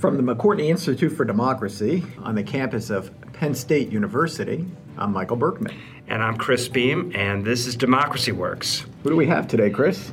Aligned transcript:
From 0.00 0.16
the 0.16 0.22
McCourtney 0.22 0.70
Institute 0.70 1.12
for 1.12 1.26
Democracy 1.26 2.02
on 2.20 2.34
the 2.34 2.42
campus 2.42 2.88
of 2.88 3.10
Penn 3.34 3.54
State 3.54 3.92
University, 3.92 4.66
I'm 4.96 5.12
Michael 5.12 5.36
Berkman. 5.36 5.78
And 6.08 6.22
I'm 6.22 6.38
Chris 6.38 6.70
Beem, 6.70 7.14
and 7.14 7.44
this 7.44 7.66
is 7.66 7.76
Democracy 7.76 8.32
Works. 8.32 8.86
Who 9.02 9.10
do 9.10 9.16
we 9.16 9.26
have 9.26 9.46
today, 9.46 9.68
Chris? 9.68 10.10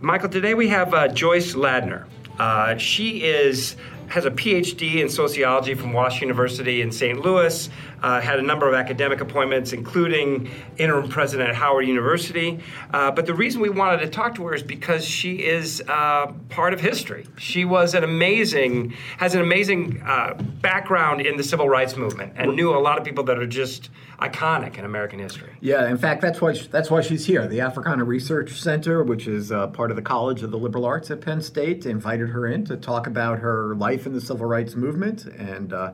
Michael, 0.00 0.28
today 0.28 0.54
we 0.54 0.68
have 0.68 0.94
uh, 0.94 1.08
Joyce 1.08 1.54
Ladner. 1.54 2.04
Uh, 2.38 2.76
she 2.76 3.24
is 3.24 3.74
has 4.06 4.26
a 4.26 4.30
PhD 4.30 5.02
in 5.02 5.08
sociology 5.08 5.74
from 5.74 5.92
Washington 5.92 6.28
University 6.28 6.80
in 6.80 6.92
St. 6.92 7.20
Louis, 7.20 7.68
uh, 8.02 8.20
had 8.20 8.38
a 8.38 8.42
number 8.42 8.68
of 8.68 8.74
academic 8.74 9.20
appointments, 9.20 9.72
including 9.72 10.50
interim 10.78 11.08
president 11.08 11.48
at 11.48 11.54
Howard 11.54 11.86
University. 11.86 12.60
Uh, 12.92 13.10
but 13.10 13.26
the 13.26 13.34
reason 13.34 13.60
we 13.60 13.70
wanted 13.70 14.00
to 14.00 14.08
talk 14.08 14.34
to 14.36 14.46
her 14.46 14.54
is 14.54 14.62
because 14.62 15.04
she 15.04 15.44
is 15.44 15.82
uh, 15.88 16.32
part 16.48 16.72
of 16.72 16.80
history. 16.80 17.26
She 17.38 17.64
was 17.64 17.94
an 17.94 18.04
amazing, 18.04 18.90
has 19.18 19.34
an 19.34 19.40
amazing 19.40 20.02
uh, 20.04 20.34
background 20.60 21.20
in 21.20 21.36
the 21.36 21.44
civil 21.44 21.68
rights 21.68 21.96
movement 21.96 22.34
and 22.36 22.54
knew 22.54 22.76
a 22.76 22.78
lot 22.78 22.98
of 22.98 23.04
people 23.04 23.24
that 23.24 23.38
are 23.38 23.46
just 23.46 23.90
iconic 24.20 24.78
in 24.78 24.84
American 24.84 25.18
history. 25.18 25.50
Yeah, 25.60 25.88
in 25.88 25.98
fact, 25.98 26.22
that's 26.22 26.40
why 26.40 26.54
she, 26.54 26.66
that's 26.68 26.90
why 26.90 27.00
she's 27.02 27.26
here. 27.26 27.46
The 27.46 27.60
Africana 27.60 28.04
Research 28.04 28.60
Center, 28.60 29.02
which 29.02 29.26
is 29.26 29.52
uh, 29.52 29.66
part 29.68 29.90
of 29.90 29.96
the 29.96 30.02
College 30.02 30.42
of 30.42 30.50
the 30.50 30.58
Liberal 30.58 30.84
Arts 30.84 31.10
at 31.10 31.20
Penn 31.20 31.40
State, 31.40 31.86
invited 31.86 32.28
her 32.30 32.46
in 32.46 32.64
to 32.66 32.76
talk 32.76 33.06
about 33.06 33.38
her 33.38 33.74
life 33.74 34.06
in 34.06 34.12
the 34.12 34.20
civil 34.20 34.46
rights 34.46 34.74
movement 34.74 35.26
and 35.26 35.72
uh, 35.72 35.92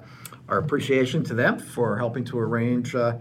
our 0.48 0.58
appreciation 0.58 1.24
to 1.24 1.34
them 1.34 1.58
for 1.58 1.96
helping 1.96 2.24
to 2.24 2.38
arrange 2.38 2.94
uh, 2.94 3.16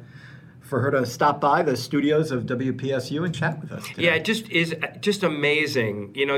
for 0.72 0.80
her 0.80 0.92
to 0.92 1.06
stop 1.06 1.42
by 1.42 1.62
the 1.62 1.76
studios 1.76 2.32
of 2.32 2.46
WPSU 2.46 3.26
and 3.26 3.36
chat 3.36 3.60
with 3.60 3.74
us. 3.74 3.86
Today. 3.90 4.04
Yeah, 4.04 4.16
it 4.16 4.24
just 4.24 4.50
is 4.50 4.74
just 5.02 5.24
amazing. 5.24 6.14
You 6.16 6.26
know, 6.26 6.36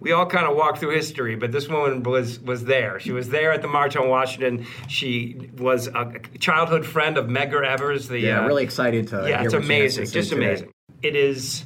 we 0.00 0.12
all 0.12 0.26
kind 0.26 0.46
of 0.46 0.56
walk 0.56 0.76
through 0.76 0.94
history, 0.94 1.36
but 1.36 1.50
this 1.50 1.66
woman 1.66 2.02
was 2.02 2.38
was 2.40 2.64
there. 2.64 3.00
She 3.00 3.12
was 3.12 3.30
there 3.30 3.52
at 3.52 3.62
the 3.62 3.68
March 3.68 3.96
on 3.96 4.10
Washington. 4.10 4.66
She 4.88 5.50
was 5.56 5.86
a 5.86 6.18
childhood 6.38 6.84
friend 6.84 7.16
of 7.16 7.26
Medgar 7.26 7.66
Evers. 7.66 8.08
The 8.08 8.18
yeah, 8.18 8.42
uh, 8.42 8.46
really 8.46 8.64
excited 8.64 9.08
to. 9.08 9.26
Yeah, 9.26 9.42
it's 9.42 9.54
amazing, 9.54 10.06
just 10.06 10.32
amazing. 10.32 10.72
It 11.02 11.16
is 11.16 11.64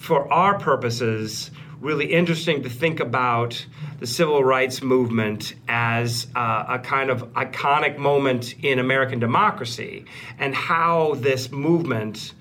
for 0.00 0.32
our 0.32 0.58
purposes 0.58 1.50
really 1.78 2.06
interesting 2.06 2.62
to 2.62 2.70
think 2.70 3.00
about 3.00 3.66
the 4.00 4.06
civil 4.06 4.42
rights 4.42 4.82
movement 4.82 5.54
as 5.68 6.26
uh, 6.34 6.64
a 6.68 6.78
kind 6.78 7.10
of 7.10 7.22
iconic 7.34 7.98
moment 7.98 8.54
in 8.62 8.78
American 8.78 9.18
democracy 9.18 10.04
and 10.38 10.54
how 10.54 11.14
this 11.16 11.50
movement 11.50 12.32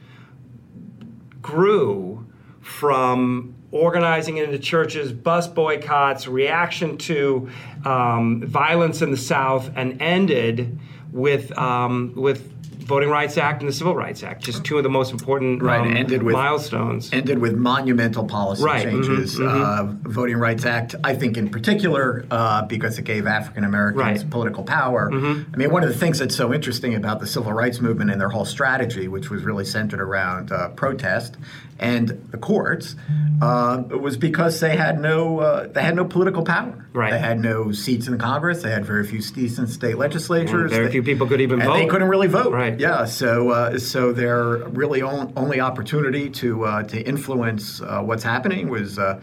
grew 1.42 2.26
from 2.62 3.56
organizing 3.72 4.38
into 4.38 4.58
churches, 4.58 5.12
bus 5.12 5.48
boycotts, 5.48 6.28
reaction 6.28 6.98
to 6.98 7.50
um, 7.86 8.42
violence 8.46 9.02
in 9.02 9.12
the 9.12 9.18
South, 9.18 9.70
and 9.76 10.02
ended 10.02 10.80
with 11.12 11.56
um, 11.58 12.14
with 12.16 12.54
Voting 12.90 13.10
Rights 13.10 13.38
Act 13.38 13.62
and 13.62 13.70
the 13.70 13.74
Civil 13.74 13.96
Rights 13.96 14.24
Act, 14.24 14.42
just 14.42 14.66
two 14.66 14.78
of 14.78 14.84
the 14.84 14.90
most 14.90 15.12
important 15.12 15.62
right. 15.62 15.80
um, 15.80 15.96
ended 15.96 16.24
with, 16.24 16.34
milestones. 16.34 17.14
Ended 17.14 17.38
with 17.38 17.56
monumental 17.56 18.26
policy 18.26 18.64
right. 18.64 18.88
Mm-hmm. 18.88 19.04
changes. 19.04 19.38
Mm-hmm, 19.38 19.48
mm-hmm. 19.48 20.08
Uh, 20.08 20.10
Voting 20.10 20.38
Rights 20.38 20.66
Act, 20.66 20.96
I 21.04 21.14
think, 21.14 21.38
in 21.38 21.50
particular, 21.50 22.26
uh, 22.32 22.64
because 22.64 22.98
it 22.98 23.04
gave 23.04 23.28
African 23.28 23.64
Americans 23.64 24.24
right. 24.24 24.32
political 24.32 24.64
power. 24.64 25.12
Mm-hmm. 25.12 25.54
I 25.54 25.58
mean, 25.58 25.72
one 25.72 25.84
of 25.84 25.90
the 25.90 25.96
things 25.96 26.18
that's 26.18 26.36
so 26.36 26.52
interesting 26.52 26.96
about 26.96 27.20
the 27.20 27.28
civil 27.28 27.54
rights 27.54 27.80
movement 27.80 28.10
and 28.10 28.20
their 28.20 28.30
whole 28.30 28.46
strategy, 28.46 29.08
which 29.08 29.30
was 29.30 29.44
really 29.44 29.66
centered 29.66 30.02
around 30.02 30.52
uh, 30.52 30.70
protest 30.70 31.38
and 31.78 32.10
the 32.32 32.38
courts, 32.38 32.96
uh, 33.42 33.84
was 33.90 34.18
because 34.18 34.60
they 34.60 34.76
had 34.76 35.00
no 35.00 35.40
uh, 35.40 35.68
they 35.68 35.82
had 35.82 35.96
no 35.96 36.06
political 36.06 36.44
power. 36.44 36.88
Right. 36.92 37.12
They 37.12 37.20
had 37.20 37.40
no 37.40 37.72
seats 37.72 38.08
in 38.08 38.18
Congress. 38.18 38.64
They 38.64 38.72
had 38.72 38.84
very 38.84 39.06
few 39.06 39.22
seats 39.22 39.60
in 39.60 39.68
state 39.68 39.98
legislatures. 39.98 40.72
very 40.72 40.88
they, 40.88 40.92
few 40.92 41.04
people 41.04 41.28
could 41.28 41.40
even 41.40 41.62
and 41.62 41.70
vote. 41.70 41.78
They 41.78 41.86
couldn't 41.86 42.10
really 42.10 42.28
vote. 42.28 42.52
Right. 42.52 42.79
Yeah. 42.80 43.06
So 43.06 43.50
uh, 43.50 43.78
so 43.78 44.14
their 44.14 44.58
really 44.70 45.02
on, 45.02 45.34
only 45.36 45.60
opportunity 45.60 46.30
to 46.30 46.66
uh, 46.66 46.84
to 46.84 47.02
influence 47.02 47.82
uh, 47.82 48.02
what's 48.02 48.24
happening 48.24 48.70
was 48.70 48.98
uh, 48.98 49.22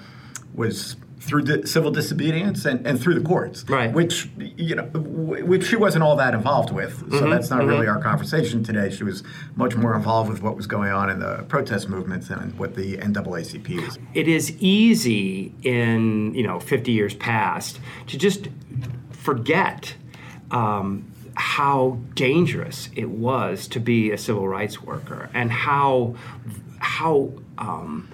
was 0.54 0.96
through 1.20 1.42
di- 1.42 1.66
civil 1.66 1.90
disobedience 1.90 2.66
and, 2.66 2.86
and 2.86 3.00
through 3.00 3.14
the 3.14 3.26
courts, 3.26 3.68
right? 3.68 3.92
Which 3.92 4.28
you 4.36 4.74
know, 4.74 4.84
w- 4.84 5.44
which 5.44 5.66
she 5.66 5.76
wasn't 5.76 6.04
all 6.04 6.16
that 6.16 6.34
involved 6.34 6.70
with. 6.70 6.98
So 6.98 7.04
mm-hmm, 7.04 7.30
that's 7.30 7.48
not 7.48 7.60
mm-hmm. 7.60 7.68
really 7.68 7.86
our 7.88 7.98
conversation 7.98 8.62
today. 8.62 8.90
She 8.90 9.04
was 9.04 9.24
much 9.56 9.74
more 9.74 9.94
involved 9.94 10.30
with 10.30 10.42
what 10.42 10.54
was 10.54 10.66
going 10.66 10.92
on 10.92 11.08
in 11.08 11.18
the 11.18 11.44
protest 11.48 11.88
movements 11.88 12.28
and 12.28 12.56
what 12.58 12.74
the 12.74 12.98
NAACP 12.98 13.88
is. 13.88 13.98
It 14.14 14.28
is 14.28 14.54
easy 14.60 15.54
in 15.62 16.34
you 16.34 16.46
know 16.46 16.60
50 16.60 16.92
years 16.92 17.14
past 17.14 17.80
to 18.08 18.18
just 18.18 18.48
forget. 19.10 19.94
Um, 20.50 21.10
how 21.36 21.98
dangerous 22.14 22.88
it 22.96 23.10
was 23.10 23.68
to 23.68 23.80
be 23.80 24.10
a 24.10 24.18
civil 24.18 24.48
rights 24.48 24.82
worker 24.82 25.30
and 25.34 25.50
how 25.50 26.14
how 26.78 27.32
um, 27.58 28.08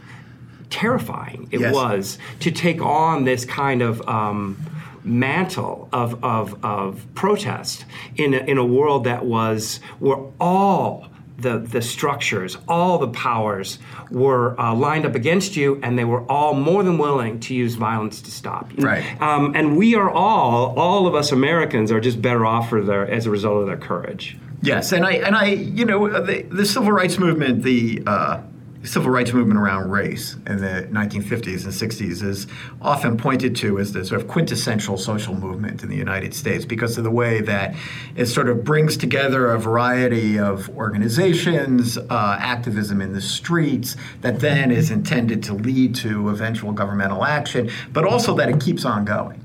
terrifying 0.71 1.49
it 1.51 1.61
yes. 1.61 1.75
was 1.75 2.19
to 2.41 2.51
take 2.51 2.81
on 2.81 3.25
this 3.25 3.45
kind 3.45 3.83
of 3.83 4.07
um, 4.09 4.57
mantle 5.05 5.89
of, 5.93 6.23
of, 6.25 6.65
of 6.65 7.05
protest 7.15 7.85
in 8.17 8.35
a, 8.35 8.39
in 8.39 8.59
a 8.59 8.65
world 8.65 9.05
that 9.05 9.25
was 9.25 9.79
where 9.99 10.19
all 10.41 11.07
the, 11.39 11.59
the 11.59 11.83
structures, 11.83 12.57
all 12.69 12.99
the 12.99 13.09
powers 13.09 13.79
were 14.11 14.59
uh, 14.61 14.75
lined 14.75 15.07
up 15.07 15.15
against 15.15 15.57
you, 15.57 15.81
and 15.83 15.99
they 15.99 16.05
were 16.05 16.23
all 16.31 16.55
more 16.55 16.83
than 16.83 16.99
willing 16.99 17.41
to 17.41 17.55
use 17.55 17.75
violence 17.75 18.23
to 18.23 18.31
stop 18.31 18.73
you. 18.73 18.85
Right. 18.85 19.21
Um, 19.21 19.55
and 19.55 19.77
we 19.77 19.95
are 19.95 20.11
all, 20.11 20.79
all 20.79 21.07
of 21.07 21.15
us 21.15 21.33
Americans, 21.33 21.91
are 21.91 22.01
just 22.01 22.23
better 22.23 22.47
off 22.47 22.69
for 22.69 22.83
their, 22.83 23.09
as 23.11 23.27
a 23.27 23.31
result 23.31 23.61
of 23.61 23.67
their 23.67 23.77
courage. 23.77 24.37
Yes, 24.63 24.93
and 24.93 25.05
I, 25.05 25.15
and 25.15 25.35
I, 25.35 25.47
you 25.47 25.85
know, 25.85 26.09
the, 26.25 26.43
the 26.43 26.65
civil 26.65 26.93
rights 26.93 27.19
movement, 27.19 27.65
the 27.65 28.03
uh, 28.07 28.43
civil 28.85 29.11
rights 29.11 29.33
movement 29.33 29.59
around 29.59 29.91
race 29.91 30.35
in 30.47 30.59
the 30.59 30.89
1950s 30.91 31.65
and 31.65 31.73
60s 31.73 32.23
is 32.23 32.47
often 32.81 33.17
pointed 33.17 33.55
to 33.57 33.79
as 33.79 33.93
the 33.93 34.05
sort 34.05 34.21
of 34.21 34.27
quintessential 34.29 34.97
social 34.97 35.35
movement 35.35 35.83
in 35.83 35.89
the 35.89 35.97
United 35.97 36.35
States 36.35 36.65
because 36.65 36.99
of 36.99 37.05
the 37.05 37.11
way 37.11 37.41
that 37.41 37.75
it 38.17 38.27
sort 38.27 38.49
of 38.49 38.65
brings 38.65 38.97
together 38.97 39.51
a 39.51 39.59
variety 39.59 40.39
of 40.39 40.69
organizations, 40.71 41.97
uh, 41.97 42.37
activism 42.41 43.01
in 43.01 43.13
the 43.13 43.21
streets 43.21 43.97
that 44.21 44.41
then 44.41 44.71
is 44.71 44.91
intended 44.91 45.43
to 45.45 45.55
lead 45.55 45.95
to 45.95 46.29
eventual 46.29 46.73
governmental 46.73 47.25
action, 47.25 47.71
but 47.93 48.05
also 48.05 48.35
that 48.35 48.49
it 48.49 48.61
keeps 48.61 48.85
on 48.85 49.05
going. 49.05 49.39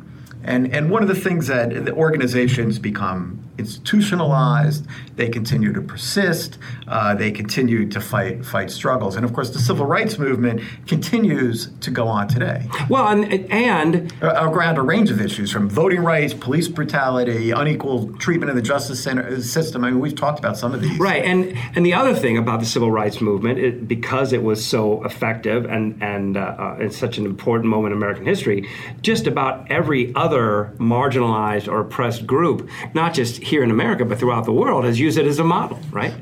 And, 0.43 0.73
and 0.73 0.89
one 0.89 1.01
of 1.01 1.09
the 1.09 1.15
things 1.15 1.47
that 1.47 1.85
the 1.85 1.93
organizations 1.93 2.79
become 2.79 3.46
institutionalized. 3.57 4.85
They 5.15 5.29
continue 5.29 5.73
to 5.73 5.81
persist. 5.81 6.57
Uh, 6.87 7.15
they 7.15 7.31
continue 7.31 7.89
to 7.89 7.99
fight 7.99 8.45
fight 8.45 8.69
struggles, 8.69 9.15
and 9.15 9.25
of 9.25 9.33
course, 9.33 9.49
the 9.49 9.59
civil 9.59 9.85
rights 9.85 10.17
movement 10.19 10.61
continues 10.85 11.69
to 11.81 11.91
go 11.91 12.07
on 12.07 12.27
today. 12.27 12.67
Well, 12.89 13.07
and 13.07 13.51
and 13.51 14.13
uh, 14.21 14.47
around 14.47 14.77
a 14.77 14.81
range 14.81 15.09
of 15.09 15.19
issues, 15.19 15.51
from 15.51 15.69
voting 15.69 16.01
rights, 16.01 16.33
police 16.33 16.67
brutality, 16.67 17.51
unequal 17.51 18.13
treatment 18.17 18.49
in 18.51 18.55
the 18.55 18.61
justice 18.61 19.03
center, 19.03 19.41
system. 19.41 19.83
I 19.83 19.89
mean, 19.89 19.99
we've 19.99 20.15
talked 20.15 20.39
about 20.39 20.57
some 20.57 20.73
of 20.73 20.81
these. 20.81 20.97
Right, 20.99 21.23
and 21.23 21.57
and 21.75 21.85
the 21.85 21.93
other 21.93 22.13
thing 22.13 22.37
about 22.37 22.59
the 22.59 22.65
civil 22.65 22.91
rights 22.91 23.21
movement, 23.21 23.59
it, 23.59 23.87
because 23.87 24.33
it 24.33 24.43
was 24.43 24.65
so 24.65 25.03
effective 25.03 25.65
and 25.65 26.01
and 26.01 26.37
uh, 26.37 26.55
uh 26.57 26.77
it's 26.79 26.97
such 26.97 27.17
an 27.17 27.25
important 27.25 27.69
moment 27.69 27.91
in 27.91 27.97
American 27.97 28.25
history, 28.25 28.69
just 29.01 29.25
about 29.25 29.69
every 29.71 30.13
other 30.15 30.73
marginalized 30.77 31.67
or 31.67 31.81
oppressed 31.81 32.27
group, 32.27 32.69
not 32.93 33.13
just 33.13 33.46
here 33.47 33.63
in 33.63 33.71
America, 33.71 34.05
but 34.05 34.19
throughout 34.19 34.45
the 34.45 34.51
world, 34.51 34.85
has 34.85 34.99
used 34.99 35.17
it 35.17 35.25
as 35.25 35.39
a 35.39 35.43
model, 35.43 35.79
right? 35.91 36.13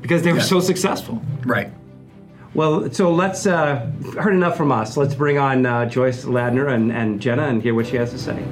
Because 0.00 0.22
they 0.22 0.32
were 0.32 0.38
yeah. 0.38 0.44
so 0.44 0.60
successful. 0.60 1.20
Right. 1.44 1.70
Well, 2.54 2.90
so 2.90 3.12
let's, 3.12 3.46
uh, 3.46 3.86
heard 4.18 4.34
enough 4.34 4.56
from 4.56 4.72
us. 4.72 4.96
Let's 4.96 5.14
bring 5.14 5.38
on 5.38 5.64
uh, 5.66 5.86
Joyce 5.86 6.24
Ladner 6.24 6.74
and, 6.74 6.90
and 6.90 7.20
Jenna 7.20 7.44
and 7.44 7.62
hear 7.62 7.74
what 7.74 7.86
she 7.86 7.96
has 7.96 8.10
to 8.10 8.18
say. 8.18 8.42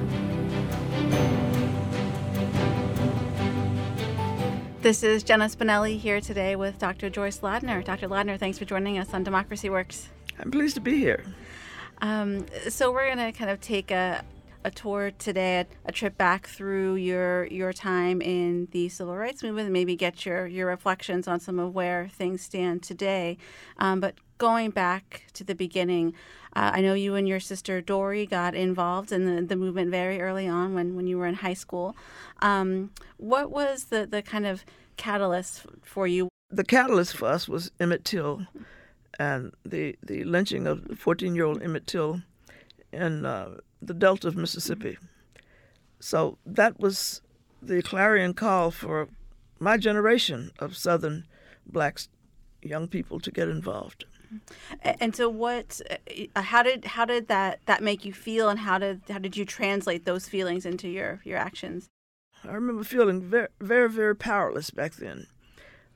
This 4.81 5.03
is 5.03 5.23
Jenna 5.23 5.45
Spinelli 5.45 5.99
here 5.99 6.21
today 6.21 6.55
with 6.55 6.79
Dr. 6.79 7.09
Joyce 7.09 7.39
Ladner. 7.39 7.83
Dr. 7.83 8.07
Ladner, 8.07 8.39
thanks 8.39 8.57
for 8.57 8.63
joining 8.63 8.97
us 8.97 9.13
on 9.13 9.25
Democracy 9.25 9.69
Works. 9.69 10.07
I'm 10.39 10.51
pleased 10.51 10.75
to 10.75 10.81
be 10.81 10.97
here. 10.97 11.25
Um, 12.01 12.45
so 12.69 12.89
we're 12.91 13.13
going 13.13 13.33
to 13.33 13.37
kind 13.37 13.51
of 13.51 13.59
take 13.59 13.91
a, 13.91 14.23
a 14.63 14.71
tour 14.71 15.11
today, 15.11 15.65
a, 15.85 15.91
trip 15.91 16.17
back 16.17 16.47
through 16.47 16.95
your 16.95 17.45
your 17.47 17.73
time 17.73 18.21
in 18.21 18.67
the 18.71 18.89
civil 18.89 19.15
rights 19.15 19.43
movement, 19.43 19.65
and 19.65 19.73
maybe 19.73 19.95
get 19.95 20.25
your 20.25 20.47
your 20.47 20.67
reflections 20.67 21.27
on 21.27 21.39
some 21.39 21.59
of 21.59 21.73
where 21.73 22.09
things 22.09 22.41
stand 22.41 22.83
today. 22.83 23.37
Um, 23.77 23.99
but 23.99 24.15
going 24.37 24.71
back 24.71 25.25
to 25.33 25.43
the 25.43 25.53
beginning, 25.53 26.13
uh, 26.55 26.71
I 26.73 26.81
know 26.81 26.93
you 26.93 27.15
and 27.15 27.27
your 27.27 27.39
sister 27.39 27.81
Dorie 27.81 28.25
got 28.25 28.55
involved 28.55 29.11
in 29.11 29.25
the, 29.25 29.41
the 29.43 29.55
movement 29.55 29.91
very 29.91 30.19
early 30.19 30.47
on 30.47 30.73
when, 30.73 30.95
when 30.95 31.05
you 31.05 31.17
were 31.17 31.27
in 31.27 31.35
high 31.35 31.53
school. 31.53 31.95
Um, 32.41 32.91
what 33.17 33.51
was 33.51 33.85
the, 33.85 34.07
the 34.07 34.21
kind 34.21 34.47
of 34.47 34.65
catalyst 34.97 35.65
for 35.83 36.07
you? 36.07 36.29
The 36.49 36.63
catalyst 36.63 37.15
for 37.15 37.27
us 37.27 37.47
was 37.47 37.71
Emmett 37.79 38.05
Till 38.05 38.47
and 39.19 39.53
the, 39.65 39.97
the 40.01 40.23
lynching 40.23 40.65
of 40.65 40.97
14 40.97 41.35
year 41.35 41.45
old 41.45 41.61
Emmett 41.61 41.85
Till 41.85 42.21
in 42.91 43.25
uh, 43.25 43.57
the 43.81 43.93
Delta 43.93 44.27
of 44.27 44.35
Mississippi. 44.35 44.97
so 45.99 46.37
that 46.45 46.79
was 46.79 47.21
the 47.61 47.81
clarion 47.81 48.33
call 48.33 48.71
for 48.71 49.09
my 49.59 49.77
generation 49.77 50.51
of 50.59 50.77
Southern 50.77 51.25
blacks, 51.65 52.07
young 52.61 52.87
people 52.87 53.19
to 53.19 53.31
get 53.31 53.49
involved. 53.49 54.05
And 54.83 55.15
so, 55.15 55.27
what? 55.27 55.81
Uh, 56.35 56.41
how 56.41 56.61
did 56.61 56.85
how 56.85 57.03
did 57.03 57.27
that 57.29 57.59
that 57.65 57.81
make 57.81 58.05
you 58.05 58.13
feel, 58.13 58.47
and 58.47 58.59
how 58.59 58.77
did 58.77 59.01
how 59.09 59.17
did 59.17 59.35
you 59.35 59.43
translate 59.43 60.05
those 60.05 60.27
feelings 60.27 60.65
into 60.65 60.87
your 60.87 61.19
your 61.23 61.37
actions? 61.37 61.87
I 62.43 62.51
remember 62.51 62.83
feeling 62.83 63.21
very 63.21 63.47
very 63.59 63.89
very 63.89 64.15
powerless 64.15 64.69
back 64.69 64.95
then. 64.95 65.25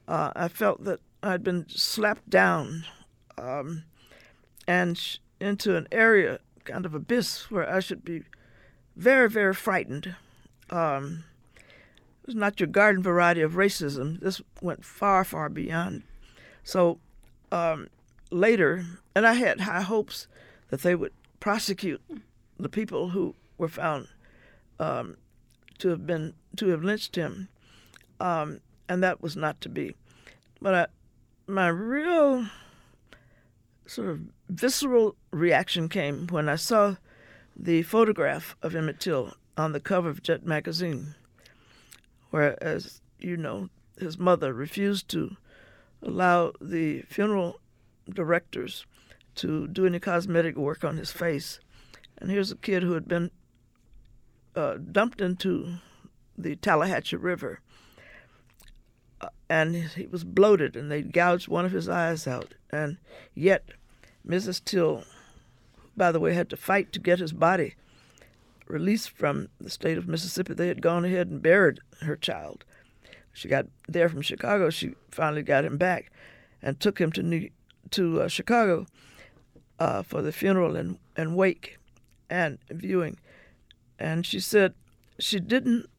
Uh, 0.07 0.31
I 0.35 0.47
felt 0.47 0.83
that 0.83 0.99
I'd 1.21 1.43
been 1.43 1.67
slapped 1.69 2.27
down, 2.29 2.85
um, 3.37 3.83
and 4.67 4.97
sh- 4.97 5.19
into 5.39 5.75
an 5.75 5.87
area 5.91 6.39
kind 6.65 6.85
of 6.85 6.93
abyss 6.93 7.51
where 7.51 7.69
I 7.69 7.79
should 7.79 8.03
be 8.03 8.23
very 8.95 9.29
very 9.29 9.53
frightened. 9.53 10.15
Um, 10.69 11.25
it 12.21 12.27
was 12.27 12.35
not 12.35 12.59
your 12.59 12.67
garden 12.67 13.03
variety 13.03 13.41
of 13.41 13.53
racism. 13.53 14.19
This 14.19 14.41
went 14.61 14.85
far 14.85 15.23
far 15.23 15.49
beyond. 15.49 16.03
So. 16.63 16.99
Um, 17.51 17.89
later, 18.33 18.85
and 19.15 19.25
I 19.25 19.33
had 19.33 19.61
high 19.61 19.81
hopes 19.81 20.27
that 20.69 20.81
they 20.81 20.95
would 20.95 21.13
prosecute 21.39 22.01
the 22.59 22.69
people 22.69 23.09
who 23.09 23.35
were 23.57 23.67
found 23.67 24.07
um, 24.79 25.17
to 25.77 25.89
have 25.89 26.05
been 26.05 26.33
to 26.57 26.67
have 26.69 26.83
lynched 26.83 27.15
him, 27.15 27.47
um, 28.19 28.59
and 28.89 29.03
that 29.03 29.21
was 29.21 29.35
not 29.35 29.61
to 29.61 29.69
be. 29.69 29.95
But 30.61 30.73
I, 30.73 30.87
my 31.47 31.67
real 31.67 32.47
sort 33.85 34.09
of 34.09 34.21
visceral 34.53 35.15
reaction 35.31 35.89
came 35.89 36.27
when 36.27 36.47
I 36.47 36.55
saw 36.55 36.95
the 37.55 37.81
photograph 37.83 38.55
of 38.61 38.75
Emmett 38.75 38.99
Till 38.99 39.33
on 39.57 39.71
the 39.71 39.79
cover 39.79 40.09
of 40.09 40.23
Jet 40.23 40.45
magazine, 40.45 41.15
where, 42.29 42.61
as 42.63 43.01
you 43.19 43.35
know, 43.35 43.69
his 43.97 44.17
mother 44.17 44.53
refused 44.53 45.07
to 45.09 45.35
allow 46.01 46.51
the 46.61 47.01
funeral 47.03 47.59
directors 48.09 48.85
to 49.35 49.67
do 49.67 49.85
any 49.85 49.99
cosmetic 49.99 50.55
work 50.55 50.83
on 50.83 50.97
his 50.97 51.11
face. 51.11 51.59
And 52.17 52.29
here's 52.29 52.51
a 52.51 52.57
kid 52.57 52.83
who 52.83 52.93
had 52.93 53.07
been 53.07 53.31
uh, 54.55 54.77
dumped 54.77 55.21
into 55.21 55.77
the 56.37 56.55
Tallahatchie 56.55 57.15
River. 57.15 57.59
Uh, 59.21 59.29
and 59.49 59.75
he 59.75 60.05
was 60.07 60.23
bloated, 60.23 60.75
and 60.75 60.91
they 60.91 61.01
gouged 61.01 61.47
one 61.47 61.65
of 61.65 61.71
his 61.71 61.89
eyes 61.89 62.27
out. 62.27 62.53
And 62.71 62.97
yet, 63.33 63.69
Mrs. 64.27 64.63
Till, 64.63 65.03
by 65.95 66.11
the 66.11 66.19
way, 66.19 66.33
had 66.33 66.49
to 66.49 66.57
fight 66.57 66.91
to 66.93 66.99
get 66.99 67.19
his 67.19 67.33
body 67.33 67.75
released 68.67 69.09
from 69.09 69.49
the 69.59 69.69
state 69.69 69.97
of 69.97 70.07
Mississippi. 70.07 70.53
They 70.53 70.67
had 70.67 70.81
gone 70.81 71.05
ahead 71.05 71.27
and 71.27 71.41
buried 71.41 71.79
her 72.01 72.15
child. 72.15 72.63
She 73.33 73.47
got 73.47 73.67
there 73.87 74.09
from 74.09 74.21
Chicago. 74.21 74.69
She 74.69 74.95
finally 75.09 75.41
got 75.41 75.65
him 75.65 75.77
back 75.77 76.11
and 76.61 76.79
took 76.79 76.99
him 76.99 77.11
to 77.13 77.23
New 77.23 77.49
to 77.91 78.21
uh, 78.21 78.27
Chicago 78.27 78.87
uh, 79.79 80.01
for 80.01 80.21
the 80.21 80.31
funeral 80.31 80.75
and, 80.75 80.97
and 81.15 81.35
wake 81.35 81.77
and 82.29 82.57
viewing. 82.69 83.17
And 83.99 84.25
she 84.25 84.39
said 84.39 84.73
she 85.19 85.39
didn't 85.39 85.89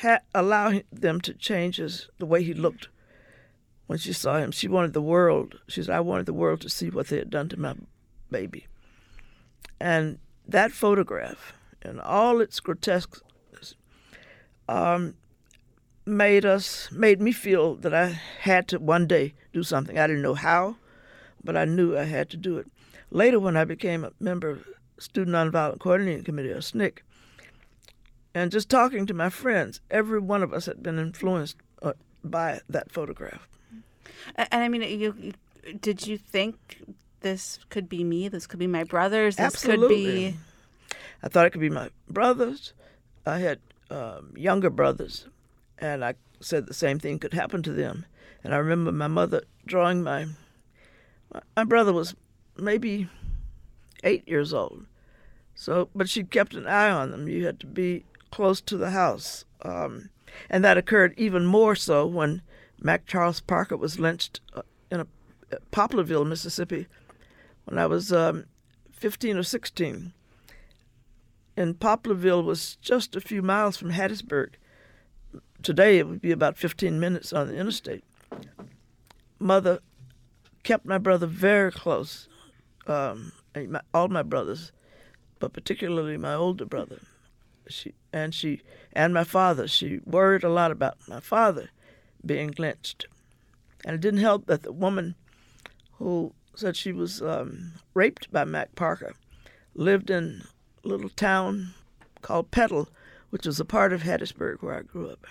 ha- 0.00 0.20
allow 0.34 0.80
them 0.92 1.20
to 1.22 1.34
change 1.34 1.76
his, 1.76 2.08
the 2.18 2.26
way 2.26 2.42
he 2.42 2.54
looked 2.54 2.88
when 3.86 3.98
she 3.98 4.12
saw 4.12 4.38
him. 4.38 4.50
She 4.50 4.68
wanted 4.68 4.92
the 4.92 5.02
world, 5.02 5.60
she 5.68 5.82
said, 5.82 5.94
I 5.94 6.00
wanted 6.00 6.26
the 6.26 6.32
world 6.32 6.60
to 6.62 6.70
see 6.70 6.90
what 6.90 7.08
they 7.08 7.18
had 7.18 7.30
done 7.30 7.48
to 7.50 7.58
my 7.58 7.74
baby. 8.30 8.66
And 9.80 10.18
that 10.46 10.72
photograph 10.72 11.52
and 11.82 12.00
all 12.00 12.40
its 12.40 12.60
grotesque 12.60 13.22
um, 14.68 15.14
made 16.06 16.44
us 16.44 16.90
made 16.90 17.20
me 17.20 17.32
feel 17.32 17.74
that 17.76 17.94
I 17.94 18.18
had 18.40 18.68
to 18.68 18.78
one 18.78 19.06
day 19.06 19.34
do 19.52 19.62
something. 19.62 19.98
I 19.98 20.06
didn't 20.06 20.22
know 20.22 20.34
how, 20.34 20.76
but 21.42 21.56
I 21.56 21.64
knew 21.64 21.96
I 21.96 22.04
had 22.04 22.30
to 22.30 22.36
do 22.36 22.58
it. 22.58 22.66
Later, 23.10 23.38
when 23.38 23.56
I 23.56 23.64
became 23.64 24.04
a 24.04 24.12
member 24.18 24.48
of 24.50 24.66
Student 24.98 25.36
Nonviolent 25.36 25.80
Coordinating 25.80 26.24
Committee, 26.24 26.50
or 26.50 26.58
SNCC, 26.58 26.98
and 28.34 28.50
just 28.50 28.68
talking 28.68 29.06
to 29.06 29.14
my 29.14 29.28
friends, 29.28 29.80
every 29.90 30.18
one 30.18 30.42
of 30.42 30.52
us 30.52 30.66
had 30.66 30.82
been 30.82 30.98
influenced 30.98 31.56
uh, 31.82 31.92
by 32.24 32.60
that 32.68 32.90
photograph. 32.90 33.48
And, 34.36 34.48
I 34.52 34.68
mean, 34.68 34.82
you, 34.82 35.32
did 35.80 36.06
you 36.06 36.18
think 36.18 36.82
this 37.20 37.58
could 37.70 37.88
be 37.88 38.04
me? 38.04 38.28
This 38.28 38.46
could 38.46 38.58
be 38.58 38.66
my 38.66 38.84
brothers. 38.84 39.36
This 39.36 39.46
Absolutely. 39.46 40.04
could 40.04 40.32
be. 40.32 40.36
I 41.22 41.28
thought 41.28 41.46
it 41.46 41.50
could 41.50 41.60
be 41.60 41.70
my 41.70 41.90
brothers. 42.08 42.72
I 43.26 43.38
had 43.38 43.58
um, 43.90 44.34
younger 44.36 44.70
brothers, 44.70 45.26
and 45.78 46.04
I 46.04 46.14
said 46.40 46.66
the 46.66 46.74
same 46.74 46.98
thing 46.98 47.18
could 47.18 47.34
happen 47.34 47.62
to 47.62 47.72
them. 47.72 48.04
And 48.42 48.54
I 48.54 48.58
remember 48.58 48.92
my 48.92 49.06
mother 49.06 49.42
drawing 49.66 50.02
my 50.02 50.26
my 51.56 51.64
brother 51.64 51.92
was 51.92 52.14
maybe 52.56 53.08
eight 54.04 54.28
years 54.28 54.52
old. 54.52 54.86
So, 55.54 55.88
but 55.94 56.08
she 56.08 56.24
kept 56.24 56.54
an 56.54 56.66
eye 56.66 56.90
on 56.90 57.10
them. 57.10 57.28
You 57.28 57.46
had 57.46 57.60
to 57.60 57.66
be 57.66 58.04
close 58.30 58.60
to 58.62 58.76
the 58.76 58.90
house. 58.90 59.44
Um, 59.62 60.10
and 60.50 60.64
that 60.64 60.76
occurred 60.76 61.14
even 61.16 61.46
more 61.46 61.74
so 61.74 62.06
when 62.06 62.42
Mack 62.84 63.06
Charles 63.06 63.40
Parker 63.40 63.78
was 63.78 63.98
lynched 63.98 64.40
uh, 64.52 64.60
in 64.90 65.00
a, 65.00 65.06
uh, 65.50 65.56
Poplarville, 65.72 66.28
Mississippi, 66.28 66.86
when 67.64 67.78
I 67.78 67.86
was 67.86 68.12
um, 68.12 68.44
15 68.92 69.38
or 69.38 69.42
16. 69.42 70.12
And 71.56 71.80
Poplarville 71.80 72.44
was 72.44 72.76
just 72.76 73.16
a 73.16 73.22
few 73.22 73.40
miles 73.40 73.78
from 73.78 73.90
Hattiesburg. 73.90 74.50
Today 75.62 75.98
it 75.98 76.06
would 76.06 76.20
be 76.20 76.30
about 76.30 76.58
15 76.58 77.00
minutes 77.00 77.32
on 77.32 77.48
the 77.48 77.56
interstate. 77.56 78.04
Mother 79.38 79.80
kept 80.62 80.84
my 80.84 80.98
brother 80.98 81.26
very 81.26 81.72
close, 81.72 82.28
um, 82.86 83.32
my, 83.56 83.80
all 83.94 84.08
my 84.08 84.22
brothers, 84.22 84.72
but 85.38 85.54
particularly 85.54 86.18
my 86.18 86.34
older 86.34 86.66
brother. 86.66 87.00
She 87.66 87.94
and 88.12 88.34
she 88.34 88.60
and 88.92 89.14
my 89.14 89.24
father. 89.24 89.66
She 89.66 90.00
worried 90.04 90.44
a 90.44 90.50
lot 90.50 90.70
about 90.70 90.98
my 91.08 91.20
father 91.20 91.70
being 92.26 92.54
lynched, 92.58 93.06
and 93.84 93.94
it 93.94 94.00
didn't 94.00 94.20
help 94.20 94.46
that 94.46 94.62
the 94.62 94.72
woman 94.72 95.14
who 95.98 96.32
said 96.54 96.76
she 96.76 96.92
was 96.92 97.22
um, 97.22 97.72
raped 97.94 98.30
by 98.32 98.44
Mack 98.44 98.74
Parker 98.74 99.14
lived 99.74 100.10
in 100.10 100.42
a 100.84 100.88
little 100.88 101.08
town 101.10 101.74
called 102.22 102.50
Petal, 102.50 102.88
which 103.30 103.46
was 103.46 103.60
a 103.60 103.64
part 103.64 103.92
of 103.92 104.02
Hattiesburg 104.02 104.62
where 104.62 104.76
I 104.76 104.82
grew 104.82 105.08
up. 105.10 105.26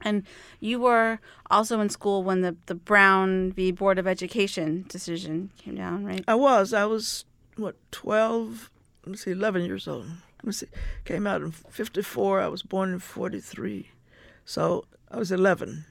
And 0.00 0.24
you 0.60 0.78
were 0.78 1.18
also 1.50 1.80
in 1.80 1.88
school 1.88 2.22
when 2.22 2.42
the, 2.42 2.56
the 2.66 2.74
Brown 2.74 3.52
v. 3.52 3.72
Board 3.72 3.98
of 3.98 4.06
Education 4.06 4.84
decision 4.88 5.50
came 5.58 5.74
down, 5.74 6.04
right? 6.04 6.22
I 6.28 6.36
was. 6.36 6.72
I 6.72 6.84
was, 6.84 7.24
what, 7.56 7.74
12, 7.90 8.70
let 9.04 9.10
me 9.10 9.16
see, 9.16 9.32
11 9.32 9.64
years 9.64 9.88
old. 9.88 10.06
Let 10.06 10.44
me 10.44 10.52
see. 10.52 10.68
Came 11.04 11.26
out 11.26 11.42
in 11.42 11.50
54. 11.50 12.40
I 12.40 12.46
was 12.46 12.62
born 12.62 12.92
in 12.92 13.00
43. 13.00 13.90
So 14.44 14.84
I 15.10 15.16
was 15.16 15.32
11. 15.32 15.86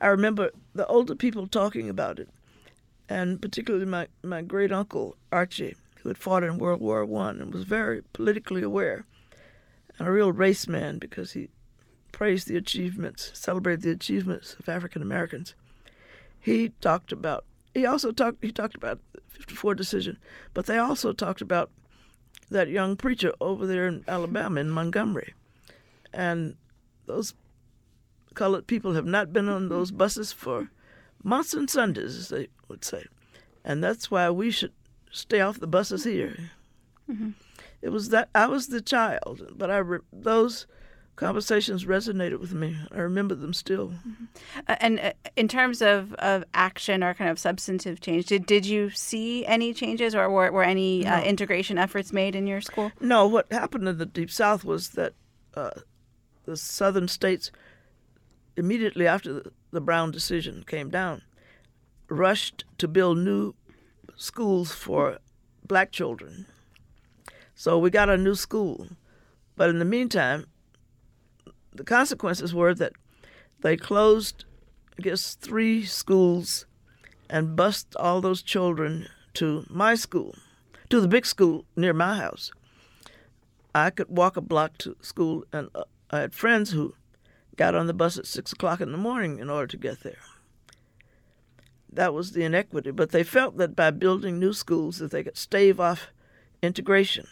I 0.00 0.06
remember 0.08 0.50
the 0.74 0.86
older 0.86 1.14
people 1.14 1.46
talking 1.46 1.88
about 1.88 2.18
it, 2.18 2.28
and 3.08 3.40
particularly 3.40 3.86
my, 3.86 4.08
my 4.22 4.42
great 4.42 4.72
uncle, 4.72 5.16
Archie, 5.30 5.76
who 6.02 6.08
had 6.08 6.18
fought 6.18 6.42
in 6.42 6.58
World 6.58 6.80
War 6.80 7.04
One 7.04 7.40
and 7.40 7.52
was 7.52 7.64
very 7.64 8.02
politically 8.12 8.62
aware 8.62 9.04
and 9.98 10.08
a 10.08 10.12
real 10.12 10.32
race 10.32 10.68
man 10.68 10.98
because 10.98 11.32
he 11.32 11.48
praised 12.12 12.48
the 12.48 12.56
achievements, 12.56 13.30
celebrated 13.34 13.82
the 13.82 13.90
achievements 13.90 14.56
of 14.58 14.68
African 14.68 15.02
Americans. 15.02 15.54
He 16.38 16.70
talked 16.80 17.12
about. 17.12 17.44
He 17.74 17.84
also 17.86 18.12
talked. 18.12 18.42
He 18.42 18.52
talked 18.52 18.74
about 18.74 19.00
the 19.12 19.20
'54 19.28 19.74
decision, 19.74 20.18
but 20.54 20.66
they 20.66 20.78
also 20.78 21.12
talked 21.12 21.40
about 21.40 21.70
that 22.50 22.68
young 22.68 22.96
preacher 22.96 23.32
over 23.40 23.66
there 23.66 23.86
in 23.86 24.04
Alabama 24.08 24.60
in 24.60 24.70
Montgomery, 24.70 25.34
and 26.12 26.56
those 27.06 27.34
colored 28.34 28.66
people 28.66 28.94
have 28.94 29.06
not 29.06 29.32
been 29.32 29.48
on 29.48 29.68
those 29.68 29.90
buses 29.90 30.32
for 30.32 30.70
months 31.22 31.54
and 31.54 31.68
Sundays, 31.68 32.16
as 32.16 32.28
they 32.28 32.48
would 32.68 32.84
say, 32.84 33.04
and 33.64 33.82
that's 33.82 34.10
why 34.10 34.30
we 34.30 34.50
should 34.50 34.72
stay 35.10 35.40
off 35.40 35.60
the 35.60 35.66
buses 35.66 36.04
here. 36.04 36.50
Mm-hmm. 37.10 37.30
It 37.80 37.90
was 37.90 38.10
that 38.10 38.28
I 38.34 38.46
was 38.46 38.68
the 38.68 38.80
child, 38.80 39.52
but 39.56 39.70
I 39.70 39.82
those 40.12 40.66
conversations 41.18 41.84
resonated 41.84 42.38
with 42.38 42.54
me. 42.54 42.78
I 42.92 42.98
remember 42.98 43.34
them 43.34 43.52
still. 43.52 43.88
Mm-hmm. 43.88 44.24
Uh, 44.68 44.76
and 44.80 45.00
uh, 45.00 45.12
in 45.36 45.48
terms 45.48 45.82
of, 45.82 46.14
of 46.14 46.44
action 46.54 47.02
or 47.02 47.12
kind 47.12 47.28
of 47.28 47.38
substantive 47.38 48.00
change, 48.00 48.26
did, 48.26 48.46
did 48.46 48.64
you 48.64 48.90
see 48.90 49.44
any 49.44 49.74
changes 49.74 50.14
or 50.14 50.30
were, 50.30 50.50
were 50.52 50.62
any 50.62 51.04
uh, 51.04 51.10
no. 51.10 51.22
uh, 51.22 51.24
integration 51.24 51.76
efforts 51.76 52.12
made 52.12 52.36
in 52.36 52.46
your 52.46 52.60
school? 52.60 52.92
No, 53.00 53.26
what 53.26 53.50
happened 53.52 53.88
in 53.88 53.98
the 53.98 54.06
Deep 54.06 54.30
South 54.30 54.64
was 54.64 54.90
that 54.90 55.12
uh, 55.54 55.70
the 56.44 56.56
southern 56.56 57.08
states, 57.08 57.50
immediately 58.58 59.06
after 59.06 59.42
the, 59.70 59.80
Brown 59.80 60.10
decision 60.10 60.64
came 60.66 60.90
down, 60.90 61.22
rushed 62.08 62.64
to 62.78 62.88
build 62.88 63.18
new 63.18 63.54
schools 64.16 64.72
for 64.72 65.18
black 65.66 65.92
children. 65.92 66.46
So 67.54 67.78
we 67.78 67.90
got 67.90 68.10
a 68.10 68.16
new 68.16 68.34
school 68.34 68.88
But 69.58 69.70
in 69.70 69.80
the 69.80 69.84
meantime, 69.84 70.46
the 71.74 71.82
consequences 71.82 72.54
were 72.54 72.74
that 72.74 72.92
they 73.60 73.76
closed, 73.76 74.44
I 74.96 75.02
guess, 75.02 75.34
three 75.34 75.84
schools 75.84 76.64
and 77.28 77.56
bused 77.56 77.96
all 77.96 78.20
those 78.20 78.40
children 78.40 79.08
to 79.34 79.66
my 79.68 79.96
school, 79.96 80.36
to 80.90 81.00
the 81.00 81.08
big 81.08 81.26
school 81.26 81.64
near 81.74 81.92
my 81.92 82.16
house. 82.16 82.52
I 83.74 83.90
could 83.90 84.08
walk 84.08 84.36
a 84.36 84.40
block 84.40 84.78
to 84.78 84.96
school, 85.00 85.44
and 85.52 85.68
uh, 85.74 85.82
I 86.10 86.20
had 86.20 86.34
friends 86.34 86.70
who 86.70 86.94
got 87.58 87.74
on 87.74 87.88
the 87.88 87.92
bus 87.92 88.16
at 88.16 88.26
six 88.26 88.52
o'clock 88.52 88.80
in 88.80 88.92
the 88.92 88.96
morning 88.98 89.38
in 89.38 89.50
order 89.50 89.66
to 89.66 89.76
get 89.76 90.02
there. 90.02 90.16
That 91.92 92.14
was 92.14 92.32
the 92.32 92.44
inequity, 92.44 92.92
but 92.92 93.10
they 93.10 93.22
felt 93.22 93.58
that 93.58 93.76
by 93.76 93.90
building 93.90 94.38
new 94.38 94.52
schools 94.52 94.98
that 94.98 95.10
they 95.10 95.24
could 95.24 95.36
stave 95.36 95.80
off 95.80 96.08
integration. 96.62 97.26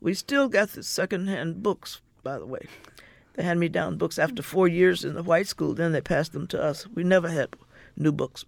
We 0.00 0.12
still 0.14 0.48
got 0.48 0.70
the 0.70 0.82
second-hand 0.82 1.62
books, 1.62 2.00
by 2.22 2.38
the 2.38 2.46
way. 2.46 2.66
They 3.34 3.44
hand 3.44 3.60
me 3.60 3.68
down 3.68 3.98
books 3.98 4.18
after 4.18 4.42
four 4.42 4.66
years 4.66 5.04
in 5.04 5.14
the 5.14 5.22
white 5.22 5.46
school. 5.46 5.74
Then 5.74 5.92
they 5.92 6.00
passed 6.00 6.32
them 6.32 6.46
to 6.48 6.62
us. 6.62 6.86
We 6.86 7.04
never 7.04 7.28
had 7.28 7.54
new 7.96 8.12
books. 8.12 8.44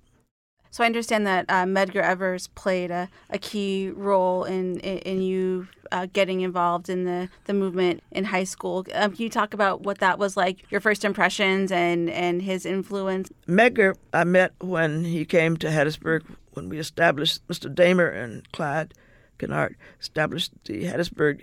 So 0.71 0.85
I 0.85 0.87
understand 0.87 1.27
that 1.27 1.47
uh, 1.49 1.65
Medgar 1.65 2.03
Evers 2.03 2.49
played 2.49 2.91
a, 2.91 3.09
a 3.31 3.39
key 3.39 3.91
role 3.91 4.45
in 4.45 4.81
in, 4.81 5.23
you 5.23 5.69
uh, 5.91 6.07
getting 6.13 6.43
involved 6.43 6.89
in 6.89 7.05
the, 7.05 7.29
the 7.47 7.55
movement 7.55 8.03
in 8.11 8.25
high 8.25 8.45
school. 8.45 8.85
Um, 8.95 9.13
can 9.13 9.23
you 9.23 9.31
talk 9.31 9.55
about 9.55 9.83
what 9.83 9.99
that 9.99 10.19
was 10.19 10.37
like, 10.37 10.71
your 10.71 10.81
first 10.81 11.05
impressions 11.05 11.73
and, 11.73 12.11
and 12.11 12.43
his 12.43 12.67
influence? 12.67 13.31
Medgar, 13.47 13.95
I 14.13 14.25
met 14.25 14.53
when 14.61 15.05
he 15.05 15.25
came 15.25 15.57
to 15.59 15.69
Hattiesburg 15.69 16.25
when 16.53 16.69
we 16.69 16.79
established 16.79 17.47
Mr. 17.49 17.73
Dahmer 17.73 18.15
and 18.15 18.51
Clyde 18.53 18.95
Kennard 19.39 19.77
established 20.01 20.53
the 20.65 20.85
Hattiesburg 20.85 21.43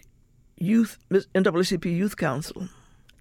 Youth 0.57 0.99
NAACP 1.09 1.85
Youth 1.85 2.17
Council. 2.17 2.67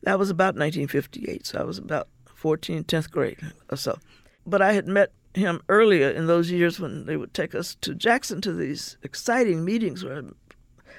That 0.02 0.18
was 0.18 0.30
about 0.30 0.56
1958, 0.56 1.46
so 1.46 1.60
I 1.60 1.64
was 1.64 1.78
about 1.78 2.08
14, 2.26 2.84
10th 2.84 3.10
grade 3.10 3.38
or 3.70 3.76
so. 3.76 3.98
But 4.46 4.60
I 4.60 4.72
had 4.72 4.86
met 4.86 5.12
him 5.34 5.60
earlier 5.68 6.10
in 6.10 6.26
those 6.26 6.50
years 6.50 6.78
when 6.78 7.06
they 7.06 7.16
would 7.16 7.34
take 7.34 7.54
us 7.54 7.74
to 7.76 7.94
Jackson 7.94 8.40
to 8.40 8.52
these 8.52 8.96
exciting 9.02 9.64
meetings 9.64 10.04
where 10.04 10.18
I 10.18 10.22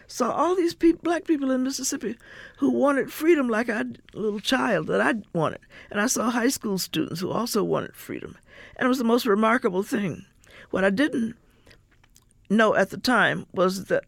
saw 0.07 0.31
all 0.31 0.55
these 0.55 0.73
black 0.75 1.25
people 1.25 1.51
in 1.51 1.63
Mississippi 1.63 2.15
who 2.57 2.69
wanted 2.69 3.11
freedom 3.11 3.47
like 3.47 3.69
a 3.69 3.85
little 4.13 4.39
child, 4.39 4.87
that 4.87 5.01
I 5.01 5.15
wanted. 5.37 5.61
And 5.89 5.99
I 5.99 6.07
saw 6.07 6.29
high 6.29 6.49
school 6.49 6.77
students 6.77 7.21
who 7.21 7.31
also 7.31 7.63
wanted 7.63 7.95
freedom. 7.95 8.37
And 8.75 8.85
it 8.85 8.89
was 8.89 8.97
the 8.97 9.03
most 9.03 9.25
remarkable 9.25 9.83
thing. 9.83 10.25
What 10.69 10.83
I 10.83 10.89
didn't 10.89 11.35
know 12.49 12.75
at 12.75 12.89
the 12.89 12.97
time 12.97 13.47
was 13.53 13.85
that 13.85 14.03